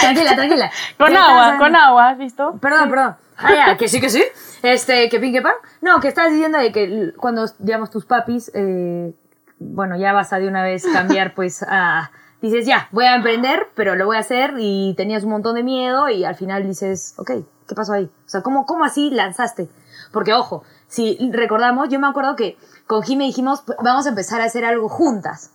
[0.00, 0.70] Tranquila, tranquila.
[0.98, 2.58] Con ¿Qué agua, con agua, ¿has visto?
[2.60, 3.16] Perdón, perdón.
[3.38, 4.22] Ah, ya, que sí, que sí.
[4.62, 5.54] Este, que pin, que pan.
[5.80, 9.12] No, que estás diciendo de que cuando, digamos, tus papis, eh,
[9.58, 12.10] bueno, ya vas a de una vez cambiar, pues, a...
[12.40, 15.62] Dices, ya, voy a emprender, pero lo voy a hacer y tenías un montón de
[15.62, 17.30] miedo y al final dices, ok,
[17.66, 18.04] ¿qué pasó ahí?
[18.04, 19.68] O sea, ¿cómo, cómo así lanzaste?
[20.16, 24.40] Porque, ojo, si recordamos, yo me acuerdo que con Jime dijimos, "Pues, vamos a empezar
[24.40, 25.50] a hacer algo juntas.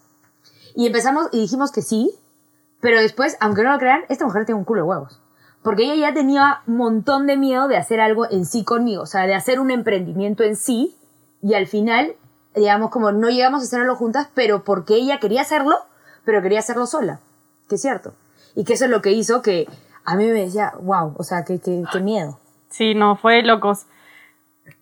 [0.75, 2.13] Y empezamos y dijimos que sí,
[2.79, 5.19] pero después, aunque no lo crean, esta mujer tiene un culo de huevos.
[5.63, 9.05] Porque ella ya tenía un montón de miedo de hacer algo en sí conmigo, o
[9.07, 10.95] sea, de hacer un emprendimiento en sí,
[11.41, 12.13] y al final,
[12.53, 15.75] digamos, como no llegamos a hacerlo juntas, pero porque ella quería hacerlo,
[16.23, 17.19] pero quería hacerlo sola,
[17.67, 18.13] que es cierto.
[18.53, 19.67] Y que eso es lo que hizo que
[20.05, 22.37] a mí me decía, wow, o sea, qué, qué, qué miedo.
[22.69, 23.87] Sí, no, fue locos.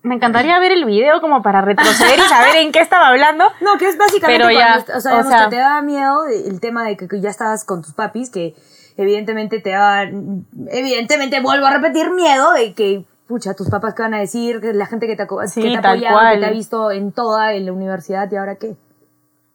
[0.01, 3.45] Me encantaría ver el video como para retroceder y saber en qué estaba hablando.
[3.61, 6.25] No, que es básicamente Pero ya, cuando, o sea, o sea- que te daba miedo
[6.25, 8.55] el tema de que, que ya estabas con tus papis, que
[8.97, 10.03] evidentemente te daba,
[10.71, 14.85] evidentemente vuelvo a repetir, miedo de que, pucha, tus papás qué van a decir, la
[14.85, 15.81] gente que te, Sí, que te
[16.33, 18.75] que te ha visto en toda, en la universidad, y ahora qué.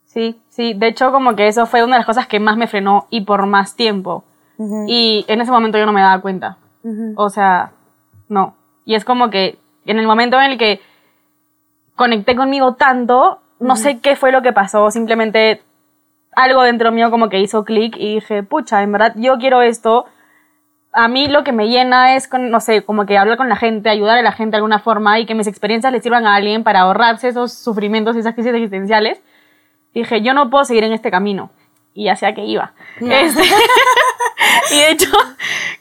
[0.07, 0.75] Sí, sí.
[0.75, 3.23] De hecho, como que eso fue una de las cosas que más me frenó y
[3.23, 4.25] por más tiempo.
[4.87, 6.59] Y en ese momento yo no me daba cuenta.
[7.17, 7.73] O sea,
[8.29, 8.55] no.
[8.85, 10.81] Y es como que en el momento en el que
[11.97, 15.63] conecté conmigo tanto, no sé qué fue lo que pasó, simplemente
[16.37, 20.07] algo dentro mío como que hizo clic y dije, pucha, en verdad yo quiero esto.
[20.93, 23.57] A mí lo que me llena es, con, no sé, como que hablar con la
[23.57, 26.35] gente, ayudar a la gente de alguna forma y que mis experiencias le sirvan a
[26.37, 29.21] alguien para ahorrarse esos sufrimientos y esas crisis existenciales.
[29.93, 31.51] Dije, yo no puedo seguir en este camino.
[31.95, 32.73] Y hacia que iba.
[33.01, 33.43] Este,
[34.73, 35.11] y de hecho,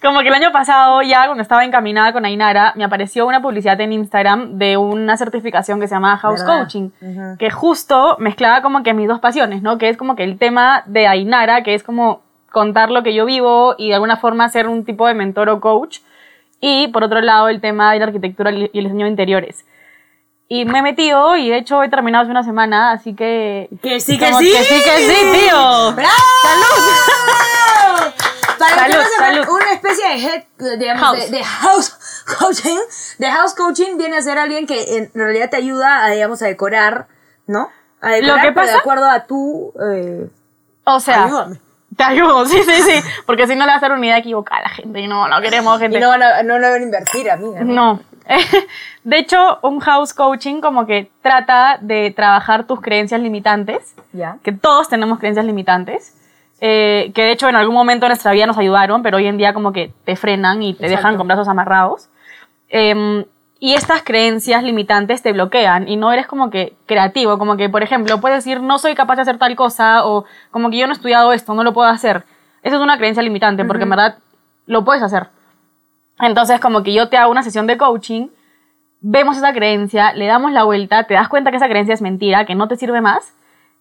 [0.01, 3.79] como que el año pasado, ya cuando estaba encaminada con Ainara, me apareció una publicidad
[3.81, 6.59] en Instagram de una certificación que se llama House ¿Verdad?
[6.59, 7.37] Coaching, Ujú.
[7.37, 9.77] que justo mezclaba como que mis dos pasiones, ¿no?
[9.77, 13.25] Que es como que el tema de Ainara, que es como contar lo que yo
[13.25, 15.99] vivo y de alguna forma ser un tipo de mentor o coach.
[16.59, 19.65] Y por otro lado, el tema de la arquitectura y el diseño de interiores.
[20.47, 23.69] Y me he metido y de hecho he terminado hace una semana, así que...
[23.81, 25.93] Que sí, como Que sí, que sí, tío.
[25.93, 26.11] ¡Bravo!
[26.43, 28.13] ¡Salud!
[28.69, 29.09] Para Salud, que no
[29.43, 31.31] sepan, una especie de head, digamos, House.
[31.31, 32.77] De, de house coaching,
[33.19, 36.47] de house coaching viene a ser alguien que en realidad te ayuda a, digamos, a
[36.47, 37.07] decorar,
[37.47, 37.69] ¿no?
[38.01, 40.29] A decorar, que pero de pasa- acuerdo a tu, eh,
[40.85, 41.25] O sea...
[41.25, 41.59] ayúdame.
[41.95, 43.03] Te ayudo, sí, sí, sí.
[43.27, 45.27] Porque si no le vas a dar una idea equivocada a la gente y no,
[45.27, 45.97] no queremos gente.
[45.97, 47.61] Y no a, no van a invertir, amiga.
[47.61, 48.01] No.
[49.03, 54.37] De hecho, un house coaching como que trata de trabajar tus creencias limitantes, Ya.
[54.43, 56.13] que todos tenemos creencias limitantes,
[56.65, 59.35] eh, que de hecho en algún momento de nuestra vida nos ayudaron, pero hoy en
[59.37, 60.95] día como que te frenan y te Exacto.
[60.95, 62.07] dejan con brazos amarrados.
[62.69, 63.25] Em,
[63.59, 67.83] y estas creencias limitantes te bloquean y no eres como que creativo, como que, por
[67.83, 70.93] ejemplo, puedes decir, no soy capaz de hacer tal cosa o como que yo no
[70.93, 72.23] he estudiado esto, no lo puedo hacer.
[72.61, 74.19] Esa es una creencia limitante porque en verdad
[74.65, 75.27] lo puedes hacer.
[76.21, 78.29] Entonces, como que yo te hago una sesión de coaching,
[79.01, 82.45] vemos esa creencia, le damos la vuelta, te das cuenta que esa creencia es mentira,
[82.45, 83.33] que no te sirve más,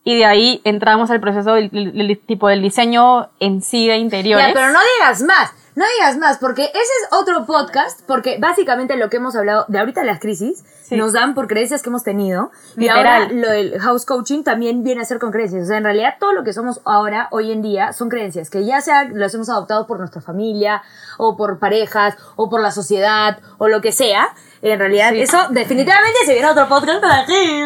[0.04, 3.96] y de ahí entramos al proceso del, del- del tipo del diseño en sí de
[3.98, 4.48] interiores.
[4.48, 8.96] Ya, pero no digas más, no digas más, porque ese es otro podcast, porque básicamente
[8.96, 10.96] lo que hemos hablado de ahorita las crisis Sí.
[10.96, 12.50] nos dan por creencias que hemos tenido.
[12.76, 13.06] Y Literal.
[13.22, 15.62] ahora lo del house coaching también viene a ser con creencias.
[15.62, 18.66] O sea, en realidad todo lo que somos ahora, hoy en día, son creencias, que
[18.66, 20.82] ya sea los hemos adoptado por nuestra familia,
[21.16, 24.34] o por parejas, o por la sociedad, o lo que sea.
[24.60, 25.22] En realidad, Sí.
[25.22, 27.62] eso definitivamente se viene a otro podcast para aquí.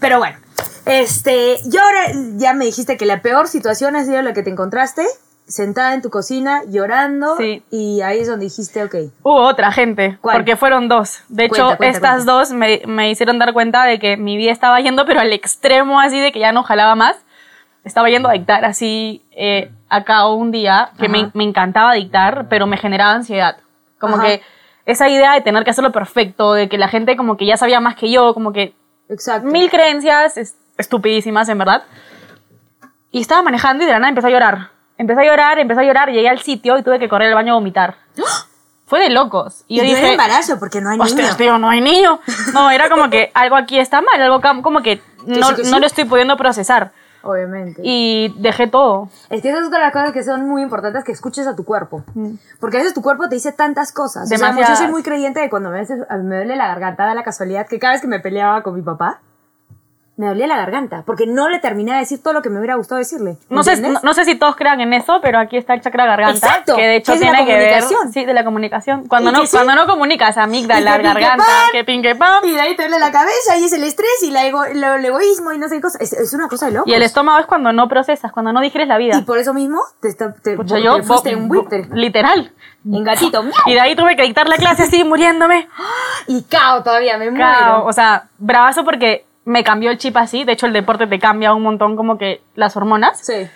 [0.00, 0.36] Pero bueno.
[0.86, 2.00] Este, yo ahora
[2.36, 5.04] ya me dijiste que la peor situación ha sido la que te encontraste,
[5.48, 7.62] sentada en tu cocina, llorando, Sí.
[7.70, 10.36] y ahí es donde dijiste, ok, Hubo otra gente, ¿Cuál?
[10.38, 11.22] porque fueron dos.
[11.28, 12.32] De hecho, Cuenta, estas cuenta.
[12.32, 16.00] dos me, me hicieron dar cuenta de que mi vida estaba yendo, pero al extremo
[16.00, 17.16] así de que ya no jalaba más.
[17.84, 22.66] Estaba yendo a dictar así eh, acá un día, que me, me encantaba dictar, pero
[22.66, 23.58] me generaba ansiedad.
[24.00, 24.24] Como Ajá.
[24.26, 24.42] que
[24.86, 27.78] esa idea de tener que hacerlo perfecto, de que la gente como que ya sabía
[27.78, 28.74] más que yo, como que
[29.08, 29.48] exacto.
[29.48, 31.84] mil creencias es- estupidísimas, en verdad.
[33.10, 34.70] Y estaba manejando y de la nada empecé a llorar.
[34.98, 37.52] Empecé a llorar, empecé a llorar, llegué al sitio y tuve que correr al baño
[37.52, 37.96] a vomitar.
[38.86, 39.64] Fue de locos.
[39.66, 41.36] Y yo dije, embarazo porque no hay hostia, niño.
[41.36, 42.20] tío, no hay niño.
[42.52, 45.70] No, era como que algo aquí está mal, algo como que no, sí, que sí.
[45.70, 46.92] no lo estoy pudiendo procesar.
[47.22, 47.82] Obviamente.
[47.84, 49.08] Y dejé todo.
[49.28, 51.56] Es que esa es otra de las cosas que son muy importantes, que escuches a
[51.56, 52.04] tu cuerpo.
[52.60, 54.24] Porque a veces tu cuerpo te dice tantas cosas.
[54.24, 54.78] O sea, yo Demasiadas.
[54.78, 57.94] soy muy creyente de cuando me, me duele la garganta, da la casualidad que cada
[57.94, 59.20] vez que me peleaba con mi papá,
[60.16, 61.02] me dolía la garganta.
[61.04, 63.36] Porque no le terminé de decir todo lo que me hubiera gustado decirle.
[63.50, 66.06] No sé, no, no sé si todos crean en eso, pero aquí está el chakra
[66.06, 66.46] garganta.
[66.46, 67.68] Exacto, Que de hecho que es de la tiene que ver.
[67.80, 68.12] comunicación.
[68.12, 69.08] Sí, de la comunicación.
[69.08, 69.48] Cuando, no, sí.
[69.56, 71.46] cuando no comunicas, amígdala, garganta, pan.
[71.72, 72.44] que pinque pam.
[72.44, 74.94] Y de ahí te duele la cabeza y es el estrés y la ego- lo-
[74.94, 75.98] el egoísmo y no sé qué cosa.
[76.00, 76.88] Es, es una cosa de loco.
[76.88, 79.18] Y el estómago es cuando no procesas, cuando no digieres la vida.
[79.18, 81.88] Y por eso mismo te, está- te, Pucha, te yo, fuiste bo- en bo- buitre.
[81.92, 82.52] literal.
[82.90, 83.44] En gatito.
[83.66, 85.68] Y de ahí tuve que dictar la clase así, muriéndome.
[86.26, 87.32] Y cao todavía, me Cao.
[87.34, 87.84] muero.
[87.86, 90.44] O sea, bravazo porque me cambió el chip así.
[90.44, 93.18] De hecho, el deporte te cambia un montón como que las hormonas.
[93.22, 93.48] Sí.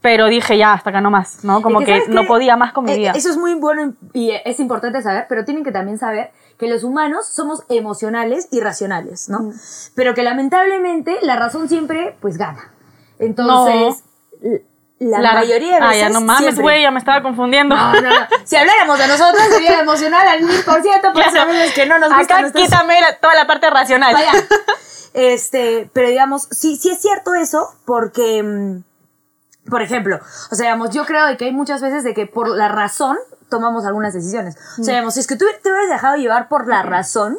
[0.00, 1.62] Pero dije, ya, hasta acá no más, ¿no?
[1.62, 3.12] Como Es que, ¿sabes no podía más con mi Eh, vida.
[3.14, 6.84] Eso es muy bueno y es importante saber, pero tienen que también saber que los
[6.84, 9.50] humanos somos emocionales y racionales, ¿no?
[9.94, 12.72] Pero que lamentablemente la razón siempre, pues, gana.
[13.18, 14.04] Entonces,
[14.42, 14.62] l-
[15.00, 15.96] la, La- mayoría de veces.
[15.96, 17.74] Ah, ya no mames, güey, ya me estaba confundiendo.
[17.74, 18.16] No, no, no.
[18.44, 21.50] Si habláramos de nosotros sería emocional al mil por ciento, pero Claro.
[21.50, 24.14] sabemos que no nos gusta Acá nuestras- quítame la- toda la parte racional.
[24.14, 24.32] Vaya.
[25.16, 30.90] Este, pero digamos, sí, sí es cierto eso, porque, mm, por ejemplo, o sea, digamos,
[30.90, 33.16] yo creo de que hay muchas veces de que por la razón
[33.48, 34.58] tomamos algunas decisiones.
[34.78, 37.38] O sea, digamos, si es que tú te hubieras dejado llevar por la razón,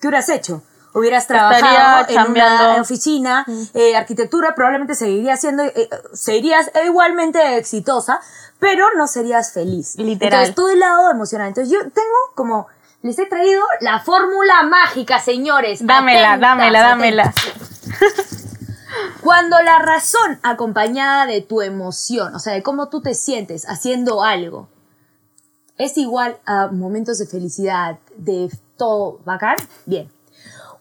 [0.00, 0.62] ¿qué hubieras hecho?
[0.94, 8.22] Hubieras Estaría trabajado en una oficina, eh, arquitectura, probablemente seguirías siendo, eh, seguirías igualmente exitosa,
[8.58, 9.96] pero no serías feliz.
[9.98, 10.32] Literal.
[10.32, 11.48] Entonces, todo el lado emocional.
[11.48, 12.68] Entonces, yo tengo como,
[13.02, 15.84] les he traído la fórmula mágica, señores.
[15.86, 17.34] Dámela, Atentas, dámela, dámela.
[19.20, 24.22] Cuando la razón acompañada de tu emoción, o sea, de cómo tú te sientes haciendo
[24.22, 24.68] algo,
[25.76, 30.10] es igual a momentos de felicidad, de todo bacán, bien.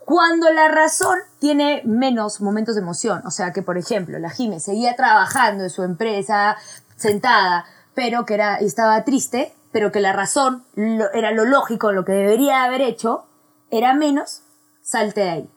[0.05, 4.59] Cuando la razón tiene menos momentos de emoción, o sea que, por ejemplo, la Jime
[4.59, 6.55] seguía trabajando en su empresa,
[6.95, 10.63] sentada, pero que era, estaba triste, pero que la razón
[11.13, 13.25] era lo lógico, lo que debería haber hecho,
[13.69, 14.41] era menos,
[14.81, 15.49] salte de ahí.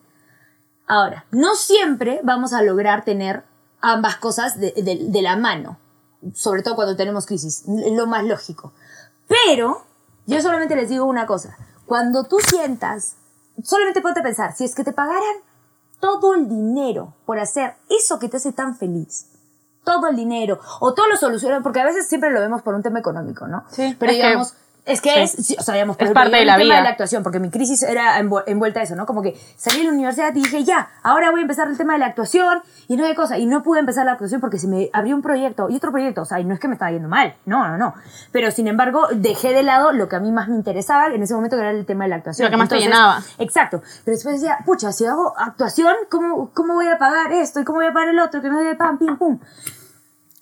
[0.87, 3.45] Ahora, no siempre vamos a lograr tener
[3.81, 5.79] ambas cosas de, de- de la mano,
[6.35, 8.73] sobre todo cuando tenemos crisis, lo más lógico.
[9.29, 9.85] Pero
[10.27, 11.57] yo solamente les digo una cosa,
[11.87, 13.17] cuando tú sientas,
[13.63, 15.37] solamente ponte a pensar, si es que te pagaran
[16.01, 19.27] todo el dinero por hacer eso que te hace tan feliz,
[19.85, 22.83] todo el dinero, o todo lo solucionan, porque a veces siempre lo vemos por un
[22.83, 23.65] tema económico, ¿no?
[23.71, 24.55] Sí, Pero es que- digamos,
[24.93, 25.37] es que sí.
[25.41, 26.77] es, sí, o sea, digamos, por Es parte de la vida.
[26.77, 29.07] de la actuación, porque mi crisis era envu- envuelta a eso, ¿no?
[29.07, 31.95] Como que salí de la universidad y dije, ya, ahora voy a empezar el tema
[31.95, 33.39] de la actuación y no hay cosa.
[33.39, 36.23] Y no pude empezar la actuación porque se me abrió un proyecto y otro proyecto.
[36.23, 37.95] O sea, y no es que me estaba yendo mal, no, no, no.
[38.33, 41.35] Pero sin embargo, dejé de lado lo que a mí más me interesaba en ese
[41.35, 42.47] momento, que era el tema de la actuación.
[42.47, 43.23] Lo que más te llenaba.
[43.39, 43.83] Exacto.
[44.05, 47.61] Pero después decía, pucha, si hago actuación, ¿cómo, cómo voy a pagar esto?
[47.61, 48.41] ¿Y cómo voy a pagar el otro?
[48.43, 49.39] Que no de pan, pim, pum.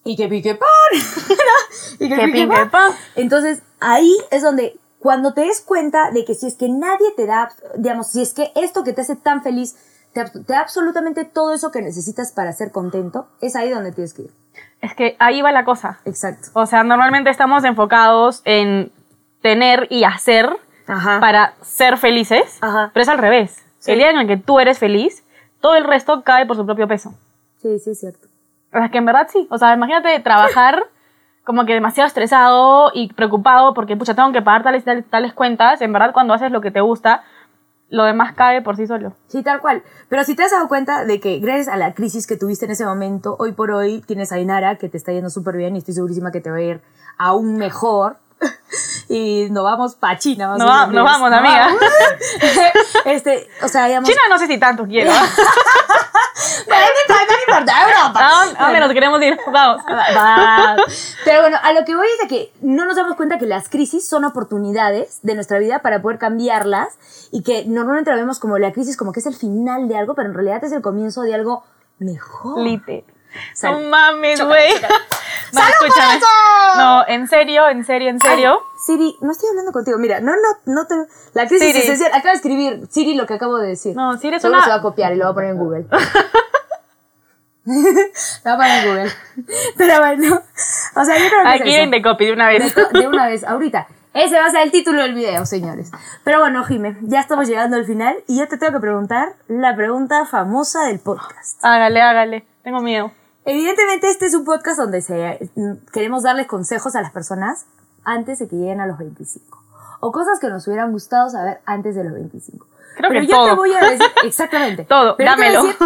[0.09, 0.69] Y que pique pan.
[2.01, 2.93] y Que pique pan.
[3.15, 7.27] entonces, ahí es donde cuando te des cuenta de que si es que nadie te
[7.27, 9.77] da, digamos, si es que esto que te hace tan feliz
[10.15, 14.15] te, te da absolutamente todo eso que necesitas para ser contento, es ahí donde tienes
[14.15, 14.31] que ir.
[14.81, 16.01] Es que ahí va la cosa.
[16.05, 16.49] Exacto.
[16.55, 18.91] O sea, normalmente estamos enfocados en
[19.43, 20.49] tener y hacer
[20.87, 21.21] Ajá.
[21.21, 22.91] para ser felices, Ajá.
[22.95, 23.57] pero es al revés.
[23.79, 23.93] Sí.
[23.93, 25.23] El día en el que tú eres feliz,
[25.61, 27.15] todo el resto cae por su propio peso.
[27.61, 28.27] Sí, sí, es cierto.
[28.73, 29.47] O sea, que en verdad sí.
[29.51, 30.85] O sea, imagínate trabajar
[31.45, 35.81] como que demasiado estresado y preocupado porque, pucha, tengo que pagar tales, tales, tales cuentas.
[35.81, 37.23] En verdad, cuando haces lo que te gusta,
[37.89, 39.15] lo demás cae por sí solo.
[39.29, 39.83] Sí, tal cual.
[40.09, 42.73] Pero si te has dado cuenta de que gracias a la crisis que tuviste en
[42.73, 45.79] ese momento, hoy por hoy tienes a Inara que te está yendo súper bien y
[45.79, 46.81] estoy segurísima que te va a ir
[47.17, 48.19] aún mejor.
[49.09, 50.49] y nos vamos pa' China.
[50.57, 50.95] Nos o va- menos.
[50.95, 51.67] nos vamos, amiga.
[51.67, 51.83] vamos.
[53.05, 54.09] este, o sea, digamos...
[54.09, 55.11] China no sé si tanto quiero.
[56.67, 58.21] Pero no importa, no Europa.
[58.21, 59.39] ¿A dónde- a dónde nos queremos ir?
[59.53, 59.83] Vamos.
[59.89, 60.77] Va.
[61.25, 63.69] Pero bueno, a lo que voy es de que no nos damos cuenta que las
[63.69, 66.99] crisis son oportunidades de nuestra vida para poder cambiarlas
[67.33, 70.15] y que normalmente lo vemos como la crisis como que es el final de algo,
[70.15, 71.65] pero en realidad es el comienzo de algo
[71.99, 72.61] mejor.
[72.61, 73.05] Lite.
[73.55, 73.83] Salud.
[73.83, 74.69] No mames, güey.
[75.53, 75.59] No.
[76.77, 78.61] No, en serio, en serio, en serio.
[78.61, 79.99] Ay, Siri, no estoy hablando contigo.
[79.99, 80.95] Mira, no, no, no te.
[81.35, 81.79] La crisis Siri.
[81.81, 82.11] esencial.
[82.13, 83.97] Acaba de escribir Siri lo que acabo de decir.
[83.97, 85.57] No, Siri es Seguro una- se va a copiar y lo va a poner en
[85.65, 85.87] Google.
[87.65, 89.13] lo va a poner en Google.
[89.77, 90.43] Pero bueno.
[90.97, 91.83] O sea, yo creo que es Aquí eso.
[91.85, 92.75] en The Copy de una De, vez.
[92.75, 93.87] de una vez, ahorita.
[94.15, 95.91] Ese va a ser el título del video, señores.
[96.25, 99.77] Pero bueno, Jime, ya estamos llegando al final y yo te tengo que preguntar la
[99.77, 101.63] pregunta famosa del podcast.
[101.63, 102.47] Hágale, hágale.
[102.63, 103.13] Tengo miedo.
[103.45, 107.67] Evidentemente este es un podcast donde se, mm, queremos darles consejos a las personas
[108.05, 109.63] antes de que lleguen a los 25.
[110.01, 112.67] O cosas que nos hubieran gustado saber antes de los 25.
[112.97, 113.47] Creo Pero que yo todo.
[113.51, 114.85] te voy a decir, exactamente.
[114.85, 115.63] Todo, Pero dámelo.
[115.65, 115.77] decir,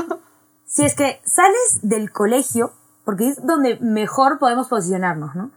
[0.66, 2.72] si es que sales del colegio,
[3.04, 5.50] porque es donde mejor podemos posicionarnos, ¿no?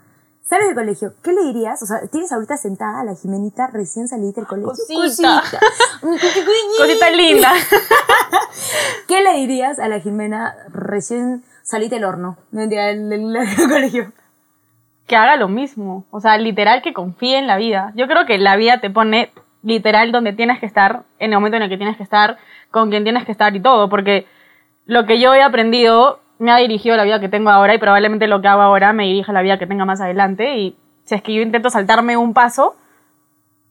[0.47, 1.81] Sales del colegio, ¿qué le dirías?
[1.81, 4.69] O sea, tienes ahorita sentada a la Jimenita recién salida del colegio.
[4.73, 5.41] Cosita.
[5.41, 5.59] Cosita.
[6.77, 7.51] Cosita linda.
[9.07, 12.37] ¿Qué le dirías a la Jimena recién salida del horno?
[12.51, 14.11] No mentira, del, del- del colegio.
[15.07, 16.05] que haga lo mismo.
[16.11, 17.91] O sea, literal que confíe en la vida.
[17.95, 19.31] Yo creo que la vida te pone
[19.63, 22.37] literal donde tienes que estar, en el momento en el que tienes que estar,
[22.71, 23.89] con quien tienes que estar y todo.
[23.89, 24.27] Porque
[24.85, 28.27] lo que yo he aprendido me ha dirigido la vida que tengo ahora y probablemente
[28.27, 30.57] lo que hago ahora me dirige a la vida que tenga más adelante.
[30.57, 32.75] Y si es que yo intento saltarme un paso,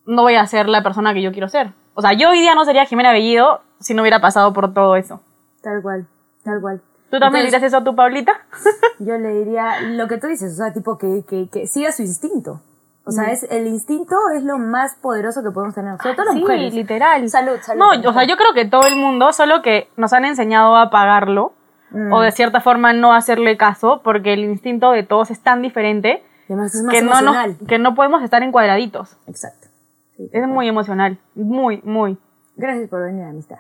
[0.07, 1.73] no voy a ser la persona que yo quiero ser.
[1.95, 4.97] O sea, yo hoy día no sería Jimena Bellido si no hubiera pasado por todo
[4.97, 5.21] eso.
[5.63, 6.07] Tal cual,
[6.45, 6.81] tal cual.
[7.11, 8.33] ¿Tú también Entonces, dirías eso a tu Paulita?
[8.99, 12.03] Yo le diría lo que tú dices, o sea, tipo que, que, que siga su
[12.03, 12.61] instinto.
[13.07, 16.35] O sea, es, el instinto es lo más poderoso que podemos tener, sobre todo las
[16.35, 16.75] Sí, mujeres.
[16.75, 17.29] literal.
[17.29, 17.79] Salud, salud.
[17.79, 20.83] No, o sea, yo creo que todo el mundo, solo que nos han enseñado a
[20.85, 21.53] apagarlo,
[21.91, 22.13] Mm.
[22.13, 26.25] o de cierta forma no hacerle caso porque el instinto de todos es tan diferente
[26.49, 27.57] además es más que no, nos- emocional.
[27.69, 29.17] que no podemos estar en cuadraditos.
[29.27, 29.69] Exacto.
[30.17, 30.29] Sí.
[30.33, 32.19] Es muy emocional, muy, muy.
[32.57, 33.59] Gracias por venir, amistad.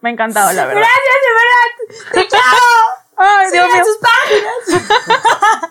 [0.00, 0.82] Me ha encantado, la verdad.
[0.82, 2.12] Gracias, de verdad.
[2.12, 3.05] ¡Te quiero!
[3.16, 3.82] Ay, Dios mío.
[3.84, 4.86] sus páginas.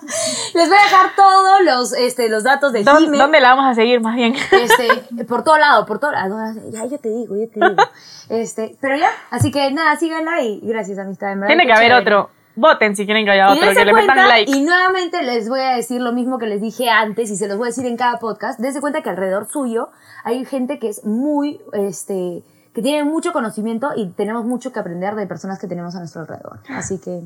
[0.54, 3.18] Les voy a dejar todos los, este, los datos de ¿Dó- Jime.
[3.18, 4.34] ¿Dónde la vamos a seguir más bien?
[4.52, 6.36] Este, por todo lado, por todo lado.
[6.70, 7.82] Ya, yo te digo, yo te digo.
[8.28, 11.32] Este, pero ya, así que nada, síganla y gracias, amistad.
[11.32, 12.02] en verdad, Tiene que haber chévere.
[12.16, 12.30] otro.
[12.58, 14.50] Voten si quieren que haya otro, que le metan like.
[14.50, 17.58] Y nuevamente les voy a decir lo mismo que les dije antes y se los
[17.58, 18.58] voy a decir en cada podcast.
[18.58, 19.90] Dense cuenta que alrededor suyo
[20.24, 22.42] hay gente que es muy, este,
[22.76, 26.20] que tiene mucho conocimiento y tenemos mucho que aprender de personas que tenemos a nuestro
[26.20, 26.60] alrededor.
[26.68, 27.22] Así que,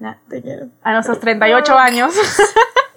[0.00, 0.66] nada, te quiero.
[0.82, 2.12] A nuestros 38 años.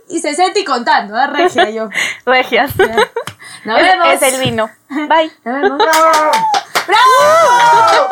[0.10, 1.28] Y 60 y contando, ¿eh?
[1.28, 1.90] Regia yo.
[2.26, 2.76] Regias.
[2.78, 4.08] Nos Es- vemos.
[4.14, 4.70] Es el vino.
[4.90, 5.32] Bye.
[5.46, 5.78] Nos vemos.
[6.88, 8.10] ¡Bravo!